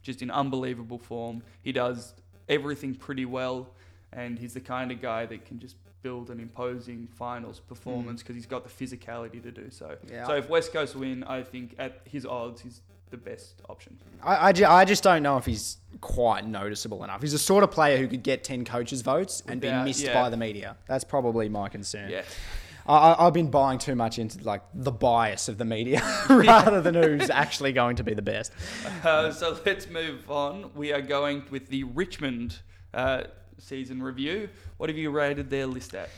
[0.00, 1.42] just in unbelievable form.
[1.60, 2.14] He does
[2.48, 3.74] everything pretty well,
[4.12, 8.36] and he's the kind of guy that can just build an imposing finals performance because
[8.36, 9.96] he's got the physicality to do so.
[10.10, 10.26] Yeah.
[10.26, 12.80] So if West Coast win, I think at his odds, he's
[13.10, 13.98] the best option.
[14.22, 17.22] I, I, ju- I just don't know if he's quite noticeable enough.
[17.22, 20.14] He's the sort of player who could get 10 coaches' votes and be missed yeah.
[20.14, 20.76] by the media.
[20.86, 22.10] That's probably my concern.
[22.10, 22.22] Yeah.
[22.86, 26.80] I, I- I've been buying too much into like the bias of the media rather
[26.80, 28.52] than who's actually going to be the best.
[29.04, 30.70] Uh, so let's move on.
[30.74, 32.60] We are going with the Richmond
[32.92, 33.24] uh,
[33.58, 34.48] season review.
[34.76, 36.08] What have you rated their list at?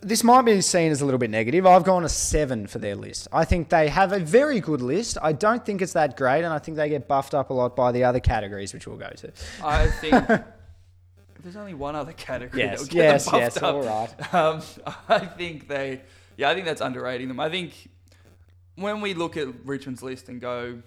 [0.00, 1.64] This might be seen as a little bit negative.
[1.64, 3.28] I've gone a seven for their list.
[3.30, 5.16] I think they have a very good list.
[5.22, 7.76] I don't think it's that great, and I think they get buffed up a lot
[7.76, 9.32] by the other categories, which we'll go to.
[9.62, 10.26] I think
[11.42, 12.62] there's only one other category.
[12.62, 13.74] Yes, that will get yes, them yes, buffed up.
[13.74, 14.34] all right.
[14.34, 16.00] Um, I think they,
[16.36, 17.38] yeah, I think that's underrating them.
[17.38, 17.88] I think
[18.74, 20.82] when we look at Richmond's list and go,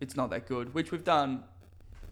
[0.00, 1.42] it's not that good, which we've done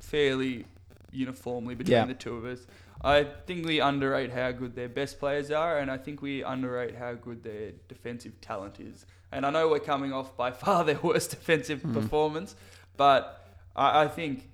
[0.01, 0.66] fairly
[1.13, 2.05] uniformly between Yeah.
[2.07, 2.67] the two of us.
[3.03, 6.95] I think we underrate how good their best players are, and I think we underrate
[6.97, 9.07] how good their defensive talent is.
[9.33, 11.95] And I know we're coming off by far their worst defensive Mm-hmm.
[11.95, 12.57] performance,
[12.97, 14.51] but I, I think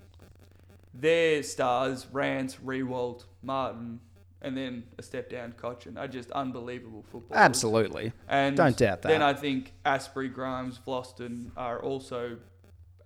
[0.93, 3.99] their stars, Rance, Riewoldt, Martin,
[4.41, 7.37] and then a step down Cotchin are just unbelievable football.
[7.37, 8.13] Absolutely.
[8.27, 9.09] And Don't doubt that.
[9.09, 9.21] Then.
[9.21, 12.37] I think Astbury, Grimes, Vlastuin are also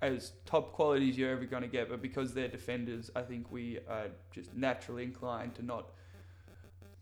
[0.01, 3.51] as top quality as you're ever going to get, but because they're defenders, I think
[3.51, 5.89] we are just naturally inclined to not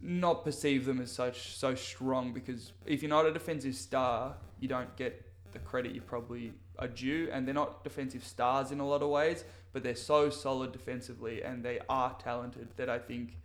[0.02, 4.68] not perceive them as such so strong because if you're not a defensive star, you
[4.68, 8.88] don't get the credit you probably are due, and they're not defensive stars in a
[8.88, 9.44] lot of ways,
[9.74, 13.36] but they're so solid defensively and they are talented that I think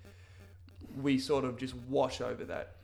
[1.03, 2.77] we sort of just wash over that.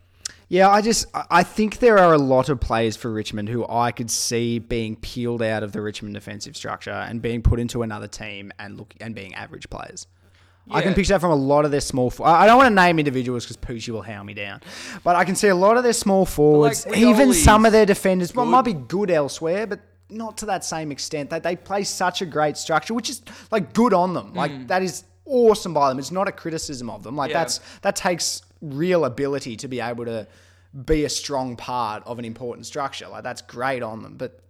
[0.51, 3.92] Yeah, I just I- think there are a lot of players for Richmond who I
[3.92, 8.09] could see being peeled out of the Richmond defensive structure and being put into another
[8.09, 10.09] team and look and being average players.
[10.68, 12.11] I can picture that from a lot of their small.
[12.11, 14.61] For- I don't want to name individuals because Poochie will hound me down,
[15.05, 17.86] but I can see a lot of their small forwards, like, even some of their
[17.86, 18.34] defenders.
[18.34, 19.80] Well, might be good elsewhere, but
[20.11, 21.30] not to that same extent.
[21.30, 23.22] They they play such a great structure, which is
[23.53, 24.34] like good on them.
[24.34, 25.99] Like that is awesome by them.
[25.99, 27.16] It's not a criticism of them.
[27.16, 27.39] Like Yeah.
[27.41, 30.26] that's that takes real ability to be able to
[30.85, 33.09] be a strong part of an important structure.
[33.09, 34.41] Like that's great on them, but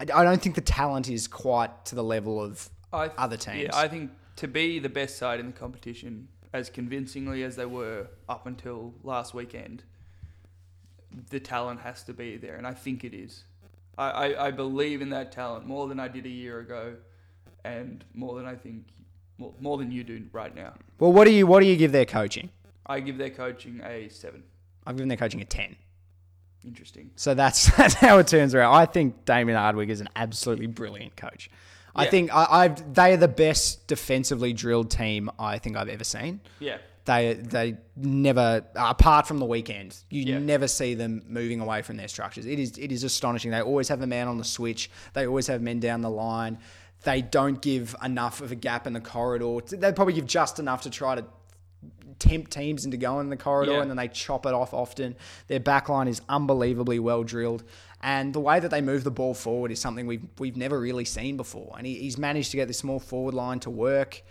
[0.00, 3.36] I, I don't think the talent is quite to the level of I th- other
[3.36, 3.62] teams.
[3.62, 7.66] Yeah, I think to be the best side in the competition, as convincingly as they
[7.66, 9.82] were up until last weekend,
[11.30, 13.44] the talent has to be there, and I think it is.
[13.96, 16.94] I, I, I believe in that talent more than I did a year ago,
[17.64, 18.86] and more than I think,
[19.38, 20.74] more, more than you do right now.
[20.98, 22.50] well, what do you what do you give their coaching?
[22.86, 24.42] I give their coaching a seven.
[24.86, 25.76] I've given their coaching a ten.
[26.64, 27.10] Interesting.
[27.16, 28.74] So that's that's how it turns around.
[28.74, 31.50] I think Damien Hardwick is an absolutely brilliant coach.
[31.94, 32.10] I Yeah.
[32.10, 36.40] think I, I've they are the best defensively drilled team I think I've ever seen.
[36.58, 36.78] Yeah.
[37.04, 40.38] They they never apart from the weekend, you Yeah.
[40.40, 42.44] never see them moving away from their structures.
[42.44, 43.50] It is it is astonishing.
[43.50, 44.90] They always have a man on the switch.
[45.14, 46.58] They always have men down the line.
[47.04, 49.60] They don't give enough of a gap in the corridor.
[49.76, 51.24] They probably give just enough to try to
[52.18, 53.80] tempt teams into going in the corridor Yeah.
[53.82, 55.14] and then they chop it off often.
[55.46, 57.62] Their backline is unbelievably well drilled.
[58.02, 61.04] And the way that they move the ball forward is something we've, we've never really
[61.04, 61.74] seen before.
[61.78, 64.22] And he, he's managed to get this small forward line to work.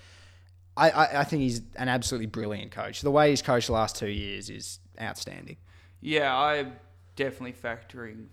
[0.76, 3.02] I, I, I think he's an absolutely brilliant coach.
[3.02, 5.58] The way he's coached the last two years is outstanding.
[6.02, 6.74] Yeah, I'm
[7.16, 8.26] definitely factoring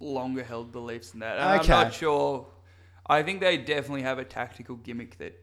[0.00, 1.38] longer held beliefs in that.
[1.38, 1.72] And Okay.
[1.72, 2.46] I'm not sure.
[3.12, 5.34] I think they definitely have a tactical gimmick that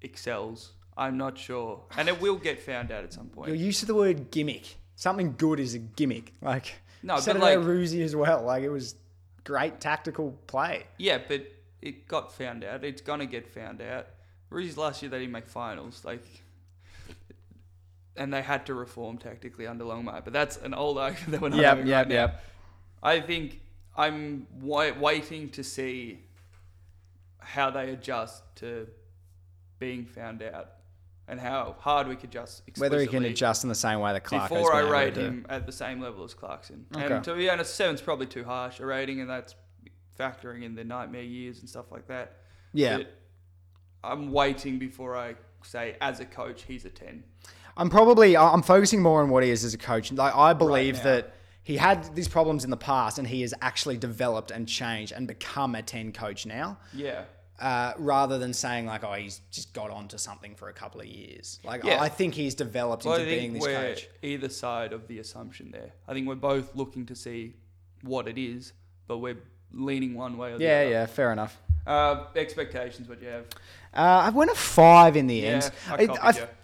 [0.00, 0.72] excels.
[0.96, 1.82] I'm not sure.
[1.96, 3.48] And it will get found out at some point.
[3.48, 4.76] You're used to the word gimmick.
[4.94, 6.32] Something good is a gimmick.
[6.40, 8.42] Like, No, said but like- Roosie as well.
[8.42, 8.94] Like, it was
[9.44, 10.84] great tactical play.
[10.98, 11.46] Yeah, but
[11.80, 12.84] it got found out.
[12.84, 14.06] It's going to get found out.
[14.50, 16.04] Roosie's last year they didn't make finals.
[16.04, 16.24] Like,
[18.16, 20.22] and they had to reform tactically under Longmire.
[20.24, 22.32] But that's an old argument that we're not Yep, having yep, right now.
[23.02, 23.60] I think
[23.96, 26.20] I'm wa- waiting to see
[27.44, 28.88] how they adjust to
[29.78, 30.70] being found out
[31.28, 32.62] and how hard we could adjust.
[32.76, 34.88] Whether he can adjust in the same way that Clark has before I been able
[34.88, 36.86] to rate him at the same level as Clarkson.
[36.94, 37.14] Okay.
[37.14, 39.54] And to be honest, seven's probably too harsh a rating, and that's
[40.18, 42.38] factoring in the nightmare years and stuff like that.
[42.72, 42.98] Yeah.
[42.98, 43.14] But
[44.04, 47.22] I'm waiting before I say, as a coach, he's a 10.
[47.76, 50.12] I'm probably I'm focusing more on what he is as a coach.
[50.12, 51.02] Like I believe now.
[51.04, 51.34] that
[51.64, 55.26] he had these problems in the past, and he has actually developed and changed and
[55.28, 56.78] become a ten coach now.
[56.94, 57.24] Yeah.
[57.60, 61.06] Uh, rather than saying like, oh, he's just got onto something for a couple of
[61.06, 61.60] years.
[61.62, 62.00] Like, Yeah.
[62.02, 64.08] I think he's developed Well, into being this coach.
[64.22, 65.92] either side of the assumption there.
[66.08, 67.54] I think we're both looking to see
[68.02, 68.72] what it is,
[69.06, 69.36] but we're
[69.70, 70.84] leaning one way or the Yeah, other.
[70.84, 71.60] Yeah, yeah, fair enough.
[71.86, 73.44] Uh, expectations, what you have?
[73.94, 75.70] Uh, I went a five in the Yeah, end.
[75.88, 76.06] I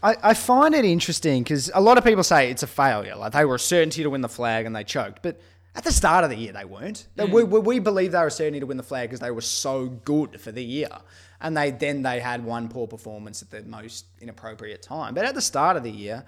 [0.02, 0.10] I.
[0.12, 3.16] I, I find it interesting because a lot of people say it's a failure.
[3.16, 5.22] Like they were a certainty to win the flag and they choked.
[5.22, 5.40] But
[5.74, 7.06] at the start of the year, they weren't.
[7.16, 7.32] They- Hmm.
[7.32, 9.40] we, we, we believe they were a certainty to win the flag because they were
[9.42, 10.88] so good for the year.
[11.40, 15.14] And they then they had one poor performance at the most inappropriate time.
[15.14, 16.24] But at the start of the year,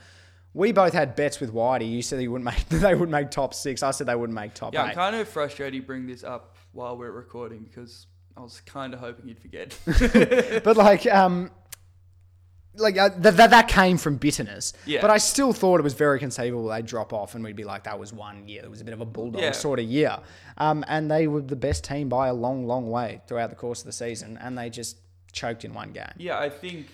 [0.52, 1.90] we both had bets with Whitey.
[1.90, 3.82] You said he wouldn't make they would make top six.
[3.82, 6.56] I said they wouldn't make top Yeah, I'm kind of frustrated you bring this up
[6.72, 8.06] while we're recording because
[8.36, 9.78] I was kind of hoping you'd forget.
[10.64, 11.50] but like um
[12.76, 15.00] like uh, th- th- that came from bitterness Yeah.
[15.00, 17.82] but i still thought it was very conceivable they'd drop off and we'd be like
[17.84, 19.50] that was one year it was a bit of a bulldog Yeah.
[19.52, 20.16] sort of year
[20.56, 23.80] um, and they were the best team by a long long way throughout the course
[23.80, 24.98] of the season and they just
[25.32, 26.86] choked in one game Yeah, I think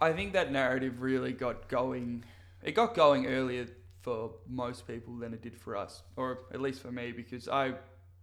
[0.00, 2.24] I think that narrative really got going.
[2.62, 3.66] It got going earlier
[4.00, 7.74] for most people than it did for us, or at least for me, because I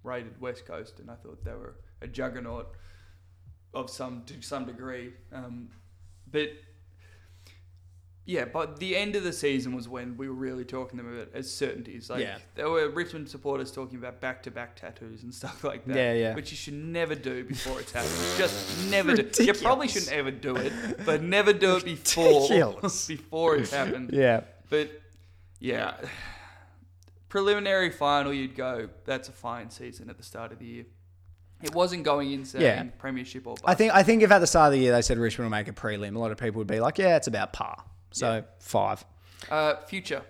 [0.03, 2.67] rated West Coast and I thought they were a juggernaut
[3.73, 5.13] of some to some degree.
[5.33, 5.69] Um,
[6.31, 6.49] but
[8.25, 11.29] yeah, but the end of the season was when we were really talking them about
[11.33, 12.11] as certainties.
[12.11, 12.37] Like Yeah.
[12.53, 15.95] there were Richmond supporters talking about back-to-back tattoos and stuff like that.
[15.95, 16.35] Yeah, yeah.
[16.35, 18.13] Which you should never do before it's happened.
[18.37, 19.43] Just never do.
[19.43, 20.71] You probably shouldn't ever do it,
[21.05, 22.47] but never do it before
[23.07, 24.11] before it's happened.
[24.13, 24.91] yeah But
[25.59, 25.95] yeah,
[27.29, 28.89] preliminary final, you'd go.
[29.05, 30.85] That's a fine season at the start of the year.
[31.61, 32.83] It wasn't going in saying Yeah.
[32.97, 33.55] premiership or.
[33.55, 33.63] Bust.
[33.65, 35.57] i think i think if at the start of the year they said richmond will
[35.57, 38.35] make a prelim a lot of people would be like yeah it's about par so
[38.35, 38.41] Yeah.
[38.59, 39.03] five
[39.51, 40.21] uh, future.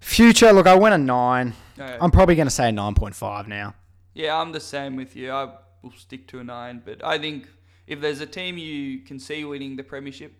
[0.00, 3.74] future look i went a nine i'm probably going to say a 9.5 now
[4.12, 5.32] Yeah, I'm the same with you.
[5.32, 7.48] I will stick to a nine, but I think
[7.86, 10.32] if there's a team you can see winning the premiership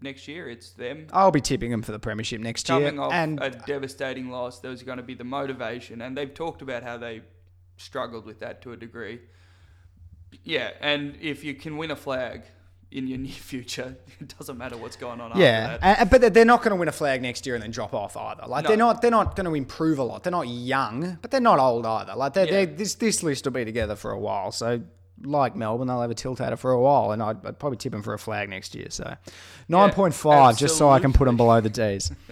[0.00, 1.06] next year, it's them.
[1.12, 4.70] i'll be tipping them for the premiership next year off and a devastating loss, there
[4.70, 7.22] was going to be the motivation, and they've talked about how they
[7.76, 9.20] struggled with that to a degree.
[10.44, 12.42] Yeah, and if you can win a flag
[12.90, 16.00] in your near future, it doesn't matter what's going on Yeah, after that.
[16.00, 18.16] and, but they're not going to win a flag next year and then drop off
[18.16, 18.44] either.
[18.46, 18.68] Like No.
[18.68, 20.22] they're not they're not going to improve a lot.
[20.22, 22.14] They're not young, but they're not old either.
[22.14, 22.50] Like they're, Yeah.
[22.52, 24.52] they're, this this list will be together for a while.
[24.52, 24.82] So
[25.22, 27.76] like Melbourne, they'll have a tilt at it for a while, and I'd, I'd probably
[27.78, 28.86] tip them for a flag next year.
[28.90, 29.14] So
[29.68, 32.10] nine point five, just so I can put them below the D's.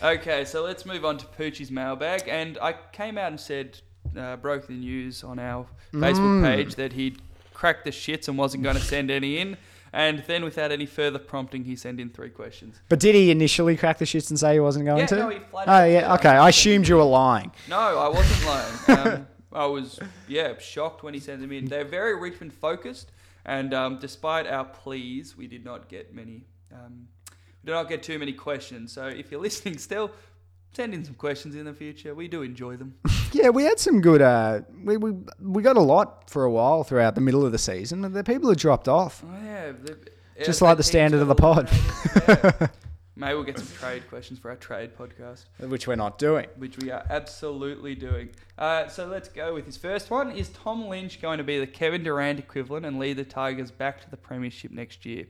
[0.00, 2.28] Okay, so let's move on to Poochie's mailbag.
[2.28, 3.80] And I came out and said,
[4.16, 7.20] uh, broke the news on our Facebook page that he'd
[7.52, 9.56] cracked the shits and wasn't going to send any in.
[9.92, 12.76] And then, without any further prompting, he sent in three questions.
[12.88, 15.16] But did he initially crack the shits and say he wasn't going Yeah, to?
[15.16, 16.28] no, he oh yeah, okay.
[16.28, 17.50] "I'm I assumed you were lying.
[17.68, 19.08] No, I wasn't lying.
[19.16, 21.64] Um, I was, yeah, shocked when he sent them in.
[21.66, 23.10] They're very Richmond focused,
[23.46, 26.44] and um, despite our pleas, we did not get many.
[26.72, 27.08] Um,
[27.62, 28.92] we did not get too many questions.
[28.92, 30.10] So if you're listening still,
[30.72, 32.14] send in some questions in the future.
[32.14, 32.94] We do enjoy them.
[33.30, 34.22] Yeah, we had some good.
[34.22, 37.58] Uh, we, we we got a lot for a while throughout the middle of the
[37.58, 38.02] season.
[38.06, 39.22] And the people who dropped off.
[39.22, 39.98] Oh, yeah, the-
[40.42, 41.68] Just like the standard of the pod.
[43.18, 45.44] Maybe we'll get some trade questions for our trade podcast.
[45.58, 46.46] which we're not doing.
[46.56, 48.28] which we are absolutely doing.
[48.56, 50.30] Uh, so let's go with his first one.
[50.30, 54.00] Is Tom Lynch going to be the Kevin Durant equivalent and lead the Tigers back
[54.02, 55.26] to the premiership next year?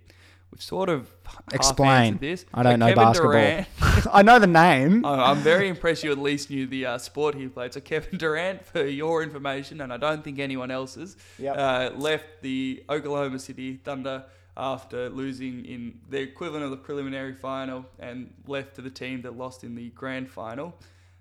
[0.51, 1.91] We've sort of half Explain.
[2.15, 2.45] answered this.
[2.55, 3.33] I don't But know Kevin basketball.
[3.33, 3.67] Durant,
[4.13, 5.05] I know the name.
[5.05, 7.75] I- I'm very impressed you at least knew the uh, sport he played.
[7.75, 11.57] So Kevin Durant, for your information, and I don't think anyone else's, Yep.
[11.57, 14.25] uh, left the Oklahoma City Thunder
[14.59, 19.37] after losing in the equivalent of the preliminary final and left to the team that
[19.37, 20.75] lost in the grand final.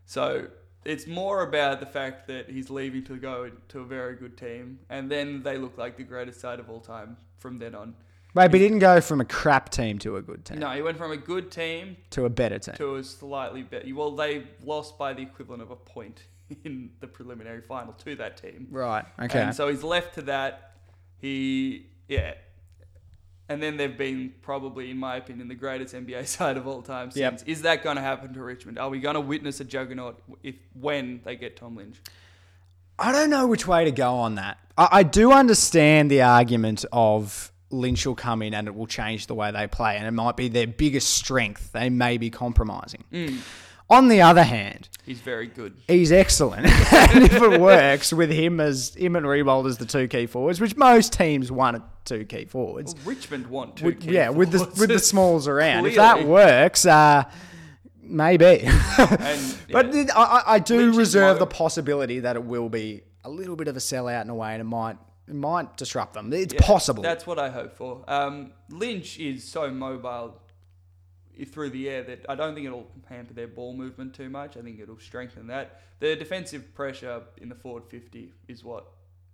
[0.05, 0.47] So
[0.83, 4.79] it's more about the fact that he's leaving to go to a very good team,
[4.89, 7.93] and then they look like the greatest side of all time from then on.
[8.33, 10.81] Wait, but he didn't go from a crap team to a good team No, he
[10.81, 12.75] went from a good team to a better team.
[12.75, 13.85] to a slightly better.
[13.93, 16.23] Well, they lost by the equivalent of a point
[16.63, 18.67] in the preliminary final to that team.
[18.69, 19.05] Right.
[19.19, 19.41] Okay.
[19.41, 20.75] And so he's left to that.
[21.17, 22.35] He, yeah.
[23.49, 27.11] And then they've been probably, in my opinion, the greatest NBA side of all time
[27.13, 27.39] Yep.
[27.39, 27.43] since.
[27.49, 28.77] Is that going to happen to Richmond?
[28.77, 31.97] Are we going to witness a juggernaut if when they get Tom Lynch?
[32.99, 34.57] I don't know which way to go on that.
[34.77, 39.27] I, I do understand the argument of Lynch will come in and it will change
[39.27, 41.71] the way they play, and it might be their biggest strength.
[41.73, 43.03] They may be compromising.
[43.13, 43.37] Mm.
[43.89, 45.73] On the other hand, He's very good.
[45.87, 50.07] he's excellent, and if it works with him as him and Riewoldt as the two
[50.09, 54.27] key forwards, which most teams want two key forwards, Well, Richmond want two with, yeah,
[54.29, 55.85] with the with the smalls around.
[55.85, 57.23] If that works, uh,
[58.01, 58.67] maybe.
[58.97, 60.05] And, But yeah.
[60.15, 63.67] I, I- I do Lynch reserve the possibility that it will be a little bit
[63.67, 66.31] of a sellout in a way, and it might It might disrupt them.
[66.33, 67.03] It's Yeah, possible.
[67.03, 68.03] That's what I hope for.
[68.07, 70.41] Um, Lynch is so mobile
[71.45, 74.57] through the air that I don't think it'll hamper their ball movement too much.
[74.57, 75.81] I think it'll strengthen that.
[75.99, 78.85] The defensive pressure in the forward 50 is what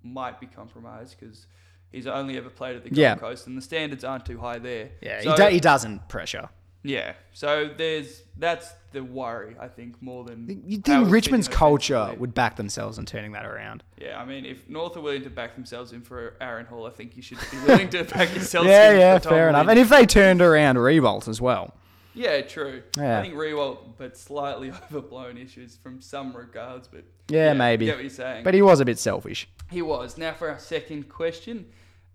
[0.04, 1.48] might be compromised because
[1.92, 3.16] he's only ever played at the Gold Yeah.
[3.16, 4.90] Coast and the standards aren't too high there.
[5.02, 6.50] yeah, So- he, do, he doesn't pressure.
[6.86, 12.34] Yeah, so there's that's the worry I think more than You think Richmond's culture would
[12.34, 13.84] back themselves in turning that around?
[13.98, 16.90] Yeah, I mean, if North are willing to back themselves in for Aaron Hall, I
[16.90, 19.70] think you should be willing to back yourselves yeah, in yeah, fair enough.
[19.70, 21.74] And if they turned around Revolt as well,
[22.14, 22.84] Yeah, true.
[22.98, 23.20] Yeah.
[23.20, 26.88] I think Riewoldt, but slightly overblown issues from some regards.
[26.88, 27.86] But Yeah, maybe.
[27.86, 28.44] Get what you're saying.
[28.44, 29.48] but he was a bit selfish.
[29.72, 30.18] he was.
[30.18, 31.66] Now for our second question,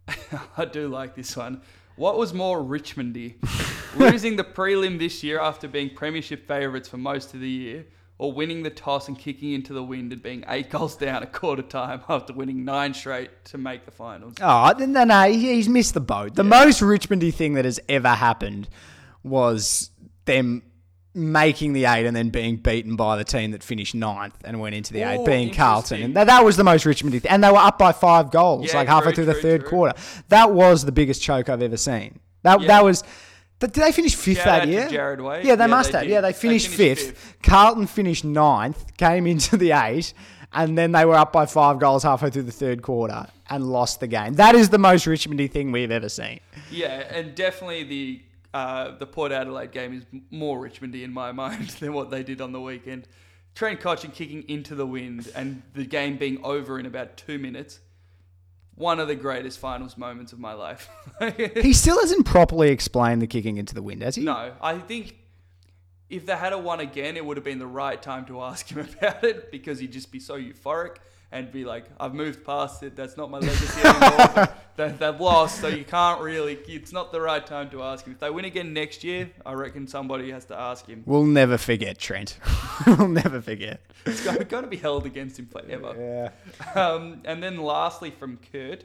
[0.56, 1.62] I do like this one.
[1.96, 3.34] What was more Richmondy,
[3.96, 7.86] losing the prelim this year after being premiership favourites for most of the year,
[8.18, 11.32] or winning the toss and kicking into the wind and being eight goals down at
[11.32, 14.34] quarter time after winning nine straight to make the finals?
[14.40, 16.36] Oh, no, no, no, he's missed the boat.
[16.36, 18.68] The most Richmondy thing that has ever happened
[19.28, 19.90] was
[20.24, 20.62] them
[21.14, 24.74] making the eight and then being beaten by the team that finished ninth and went
[24.74, 26.02] into the eight, being Carlton.
[26.02, 27.30] And that, that was the most Richmondy thing.
[27.30, 29.70] And they were up by five goals, Yeah, like halfway true, through the third true.
[29.70, 29.98] quarter.
[30.28, 32.20] That was the biggest choke I've ever seen.
[32.42, 32.66] That, Yeah.
[32.68, 33.02] that was.
[33.58, 34.88] Did they finish fifth that year?
[34.88, 35.44] Jared Wade.
[35.44, 36.06] Yeah, they Yeah, must they have.
[36.06, 36.12] did.
[36.12, 37.18] Yeah, they They finished, finished fifth.
[37.18, 37.42] fifth.
[37.42, 40.14] Carlton finished ninth, came into the eight,
[40.52, 43.98] and then they were up by five goals halfway through the third quarter and lost
[43.98, 44.34] the game.
[44.34, 46.38] That is the most Richmondy thing we've ever seen.
[46.70, 48.20] Yeah, and definitely the
[48.54, 52.40] uh, the Port Adelaide game is more Richmondy in my mind than what they did
[52.40, 53.08] on the weekend.
[53.54, 57.80] Trent Cotchin kicking into the wind and the game being over in about two minutes.
[58.76, 60.88] One of the greatest finals moments of my life.
[61.56, 64.22] He still hasn't properly explained the kicking into the wind, has he?
[64.22, 65.16] no, I think
[66.08, 68.68] if they had a one again, it would have been the right time to ask
[68.68, 70.96] him about it because he'd just be so euphoric
[71.30, 72.96] and be like, "I've moved past it.
[72.96, 74.48] That's not my legacy anymore.
[74.76, 76.54] they, they've lost, so you can't really.
[76.66, 78.14] It's not the right time to ask him.
[78.14, 81.02] If they win again next year, I reckon somebody has to ask him.
[81.04, 82.38] We'll never forget Trent.
[82.86, 83.80] we'll never forget.
[84.06, 85.94] It's going to be held against him forever.
[85.98, 86.80] Yeah.
[86.80, 88.84] Um, and then lastly from Kurt,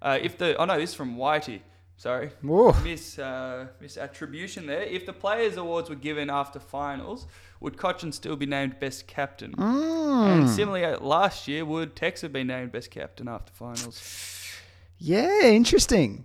[0.00, 1.60] uh, if the oh no, this is from Whitey.
[1.96, 2.74] Sorry, Whoa.
[2.82, 4.84] miss uh, misattribution there.
[4.84, 7.26] If the players' awards were given after finals,
[7.60, 9.54] would Cotchin still be named best captain?
[9.58, 14.56] And similarly, uh, last year, would Tex have been named best captain after finals?
[14.98, 16.24] Yeah, interesting.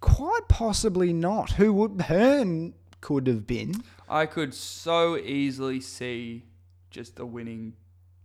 [0.00, 1.52] Quite possibly not.
[1.52, 3.82] Who would Hearn could have been?
[4.08, 6.44] I could so easily see
[6.90, 7.74] just a winning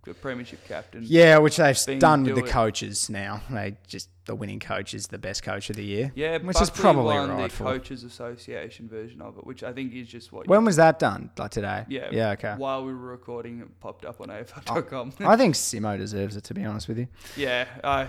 [0.05, 1.01] the premiership captain.
[1.05, 2.49] Yeah, which they've done with the it.
[2.49, 3.41] coaches now.
[3.49, 6.11] They just the winning coach is the best coach of the year.
[6.15, 9.93] Yeah, which is probably won right the coaches association version of it, which I think
[9.93, 10.47] is just what.
[10.47, 11.30] When was that done?
[11.38, 11.86] Like today?
[11.89, 12.32] yeah, Yeah.
[12.32, 12.53] Okay.
[12.55, 15.13] While we were recording, it popped up on AFL.com.
[15.19, 16.43] I think Simo deserves it.
[16.45, 17.07] To be honest with you.
[17.36, 18.07] yeah, I.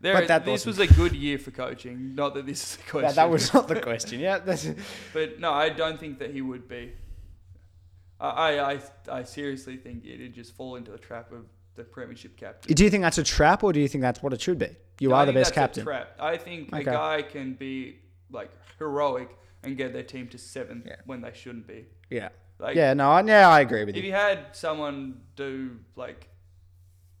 [0.00, 2.14] There, But that this was a good year for coaching.
[2.14, 3.08] Not that this is the question.
[3.08, 4.20] That, that was not the question.
[4.20, 4.38] Yeah.
[5.14, 6.92] But no, I don't think that he would be.
[8.20, 12.36] I, I, I, I seriously think it'd just fall into the trap of the premiership
[12.36, 12.72] captain.
[12.74, 14.68] do you think that's a trap, or do you think that's what it should be?
[15.00, 15.84] You I are the best that's a captain.
[15.84, 16.16] trap.
[16.20, 16.82] I think Okay.
[16.82, 17.98] a guy can be
[18.30, 19.30] like heroic
[19.62, 20.96] and get their team to seventh Yeah.
[21.06, 21.86] when they shouldn't be.
[22.10, 22.28] Yeah.
[22.58, 22.94] Like, Yeah.
[22.94, 23.10] No.
[23.10, 24.02] I, yeah, I agree with If you.
[24.02, 26.28] If you had someone do like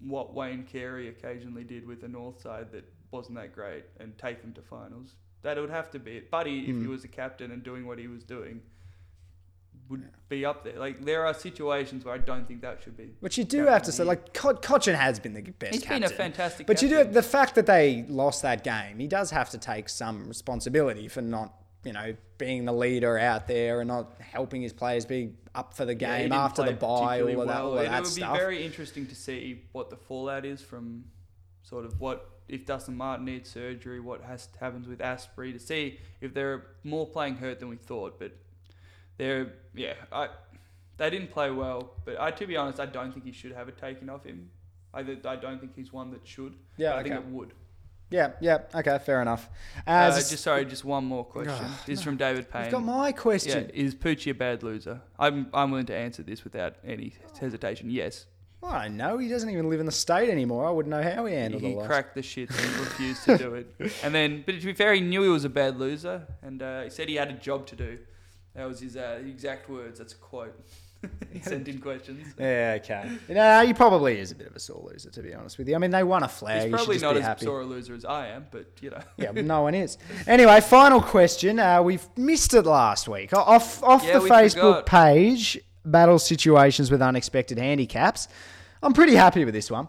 [0.00, 4.42] what Wayne Carey occasionally did with the North side that wasn't that great and take
[4.42, 6.30] them to finals, that would have to be it.
[6.30, 6.82] Buddy, if Hmm.
[6.82, 8.60] he was a captain and doing what he was doing,
[9.88, 10.78] would be up there.
[10.78, 13.14] Like there are situations where I don't think that should be.
[13.20, 16.02] But you do have to say, like, Co- Cotchin has been the best He's captain.
[16.02, 18.98] been a fantastic But you do the fact that they lost that game.
[18.98, 21.54] He does have to take some responsibility for not,
[21.84, 25.84] you know, being the leader out there and not helping his players be up for
[25.84, 27.92] the game didn't after the play bye, particularly all of that, well, all of and
[27.94, 28.32] that it would stuff.
[28.32, 31.04] be very interesting to see what the fallout is from
[31.62, 35.98] sort of what if Dustin Martin needs surgery, what has happens with Astbury to see
[36.20, 38.18] if they're more playing hurt than we thought.
[38.18, 38.36] But
[39.16, 40.28] they're yeah, I
[40.96, 41.92] they didn't play well.
[42.04, 44.50] But I to be honest, I don't think he should have it taken off him.
[44.92, 46.54] I, I don't think he's one that should.
[46.76, 47.52] Yeah, I think it would.
[48.10, 49.48] yeah, yeah, okay, fair enough.
[49.86, 51.52] Uh, Uh, just- just sorry, just one more question.
[51.58, 52.66] Oh, this is from David Payne.
[52.66, 53.70] I've got my Yeah, question.
[53.70, 55.00] is Poochie a bad loser?
[55.18, 57.90] I'm I'm willing to answer this without any hesitation.
[57.90, 58.26] Yes.
[58.62, 59.18] I know.
[59.18, 60.64] He doesn't even live in the state anymore.
[60.66, 61.68] I wouldn't know how he handled it.
[61.68, 63.66] he the cracked the shit and refused to do it.
[64.02, 66.82] And then, but to be fair, he knew he was a bad loser, and uh,
[66.84, 67.98] he said he had a job to do.
[68.54, 69.98] That was his uh, exact words.
[69.98, 70.54] That's a quote.
[71.42, 72.34] sent in questions.
[72.38, 73.10] Yeah, okay.
[73.28, 75.74] No, he probably is a bit of a sore loser, to be honest with you.
[75.74, 76.62] I mean, they won a flag.
[76.62, 77.44] He's probably not as happy.
[77.44, 79.00] sore a loser as I am, but you know.
[79.16, 79.98] Yeah, no one is.
[80.26, 81.58] Anyway, final question.
[81.58, 83.32] Uh, we've missed it last week.
[83.32, 84.86] Off off Yeah, the Facebook forgot.
[84.86, 88.28] page, battle situations with unexpected handicaps.
[88.82, 89.88] I'm pretty happy with this one.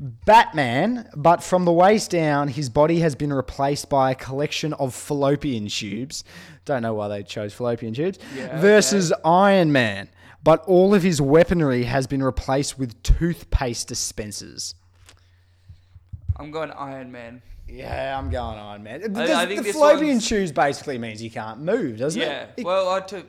[0.00, 4.94] Batman, but from the waist down, his body has been replaced by a collection of
[4.94, 6.24] fallopian tubes.
[6.64, 8.18] Don't know why they chose fallopian tubes.
[8.34, 10.08] Yeah, versus Iron Man,
[10.42, 14.74] but all of his weaponry has been replaced with toothpaste dispensers.
[16.36, 17.42] I'm going Iron Man.
[17.68, 19.02] Yeah, I'm going Iron Man.
[19.04, 22.44] I- The- I think the fallopian tubes basically means you can't move, doesn't Yeah.
[22.44, 22.50] it?
[22.58, 22.64] Yeah.
[22.64, 23.26] Well, I took.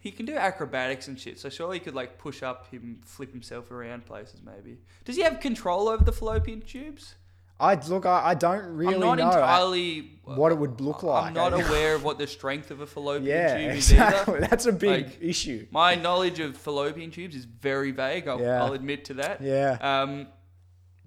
[0.00, 3.32] He can do acrobatics and shit, so surely he could like push up him, flip
[3.32, 4.40] himself around places.
[4.44, 4.78] Maybe.
[5.04, 7.16] Does he have control over the fallopian tubes?
[7.60, 8.06] I look.
[8.06, 11.24] I, I don't really I'm not know entirely what it would look like.
[11.26, 14.34] I'm not aware of what the strength of a fallopian Yeah, tube is exactly.
[14.36, 14.46] either.
[14.50, 15.66] That's a big Like, issue.
[15.72, 18.28] My knowledge of fallopian tubes is very vague.
[18.28, 18.62] I'll, Yeah.
[18.64, 19.40] I'll admit to that.
[19.42, 19.76] Yeah.
[19.80, 20.28] Um,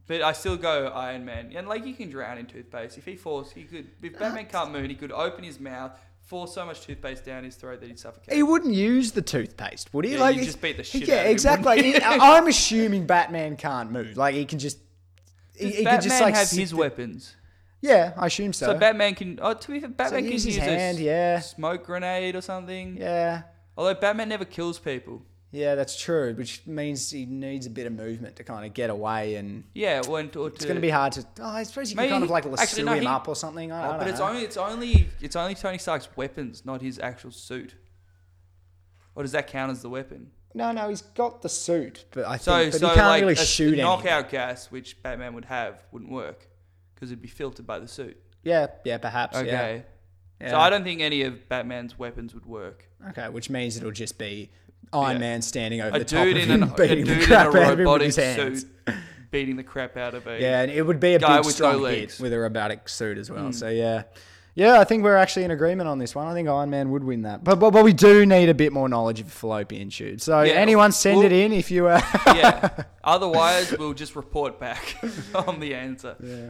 [0.08, 2.98] but I still go Iron Man, and like you can drown in toothpaste.
[2.98, 3.54] If he falls.
[3.54, 3.88] he could.
[4.04, 5.98] If Batman can't move, he could open his mouth,
[6.32, 8.34] force so much toothpaste down his throat that he'd suffocate.
[8.34, 10.14] He wouldn't use the toothpaste, would he?
[10.14, 12.02] Yeah, like you'd just beat the shit Yeah, out of him, exactly.
[12.02, 14.16] I- I'm assuming Batman can't move.
[14.16, 14.78] Like he can just.
[15.56, 17.36] He, Does he Batman could just like have his there- weapons?
[17.82, 18.68] Yeah, I assume so.
[18.68, 19.40] So Batman can.
[19.42, 21.40] Oh, to be fair, Batman can use his hand, yeah.
[21.40, 22.96] smoke grenade or something.
[22.98, 23.42] yeah,
[23.76, 25.24] Although Batman never kills people.
[25.52, 26.34] Yeah, that's true.
[26.34, 30.02] Which means he needs a bit of movement to kind of get away, and Yeah,
[30.08, 31.26] or to, it's going to be hard to.
[31.39, 33.72] Oh, I suppose you can kind of like lasso no, him he- up or something.
[33.72, 34.28] I, I Oh, don't but it's know.
[34.30, 37.76] only it's only it's only Tony Stark's weapons, not his actual suit.
[39.16, 40.32] Or does that count as the weapon?
[40.54, 43.22] No, no, he's got the suit, but I think So but so he can't like
[43.22, 43.86] really a shoot anything.
[43.86, 46.47] knockout gas, which Batman would have, wouldn't work
[46.93, 48.18] because it'd be filtered by the suit.
[48.43, 49.38] Yeah, yeah, perhaps.
[49.38, 49.84] Okay.
[50.41, 50.49] Yeah.
[50.49, 52.86] So I don't think any of Batman's weapons would work.
[53.10, 54.49] Okay, which means it'll just be
[54.94, 55.20] Iron Yeah.
[55.20, 57.48] Man standing over A the top of him, an, a beating dude the in crap
[57.56, 58.62] out of him with his hands.
[58.62, 58.96] suit,
[59.32, 61.56] beating the crap out of a Yeah, and it would be a Guy big, with
[61.56, 63.54] strong no hit with a robotic suit as well.
[63.54, 64.04] So yeah,
[64.54, 66.28] yeah, I think we're actually in agreement on this one.
[66.28, 68.74] I think Iron Man would win that, but but, but we do need a bit
[68.74, 70.26] more knowledge of fallopian tubes.
[70.26, 71.88] So Yeah, anyone send well- it in if you.
[71.88, 72.84] Uh, yeah.
[73.04, 74.98] Otherwise, we'll just report back
[75.36, 76.16] on the answer.
[76.22, 76.50] yeah.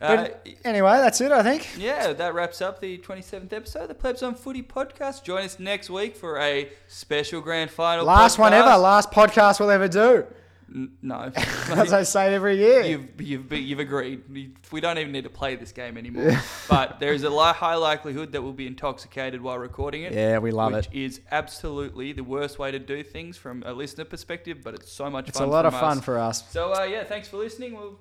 [0.00, 0.28] Uh,
[0.64, 1.32] anyway, that's it.
[1.32, 1.68] I think.
[1.78, 5.24] yeah, that wraps up the 27th episode of the Plebs on Footy podcast.
[5.24, 8.04] Join us next week for a special grand final.
[8.04, 8.76] Last one ever.
[8.76, 10.26] Last podcast we'll ever do.
[10.74, 11.30] N- no.
[11.36, 12.82] As I say every year.
[12.82, 14.52] You've, you've, you've agreed.
[14.70, 16.38] We- don't even need to play this game anymore.
[16.68, 20.12] but there is a high likelihood that we'll be intoxicated while recording it.
[20.12, 20.76] Yeah, we love it.
[20.76, 21.04] which it.
[21.04, 25.08] is absolutely the worst way to do things from a listener perspective, but it's so
[25.08, 25.48] much It's fun.
[25.48, 26.04] a lot of fun us.
[26.04, 26.50] for us.
[26.50, 27.74] So, uh, yeah, thanks for listening.
[27.74, 27.98] We'll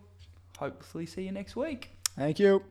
[0.58, 1.92] hopefully see you next week.
[2.18, 2.64] Thank you.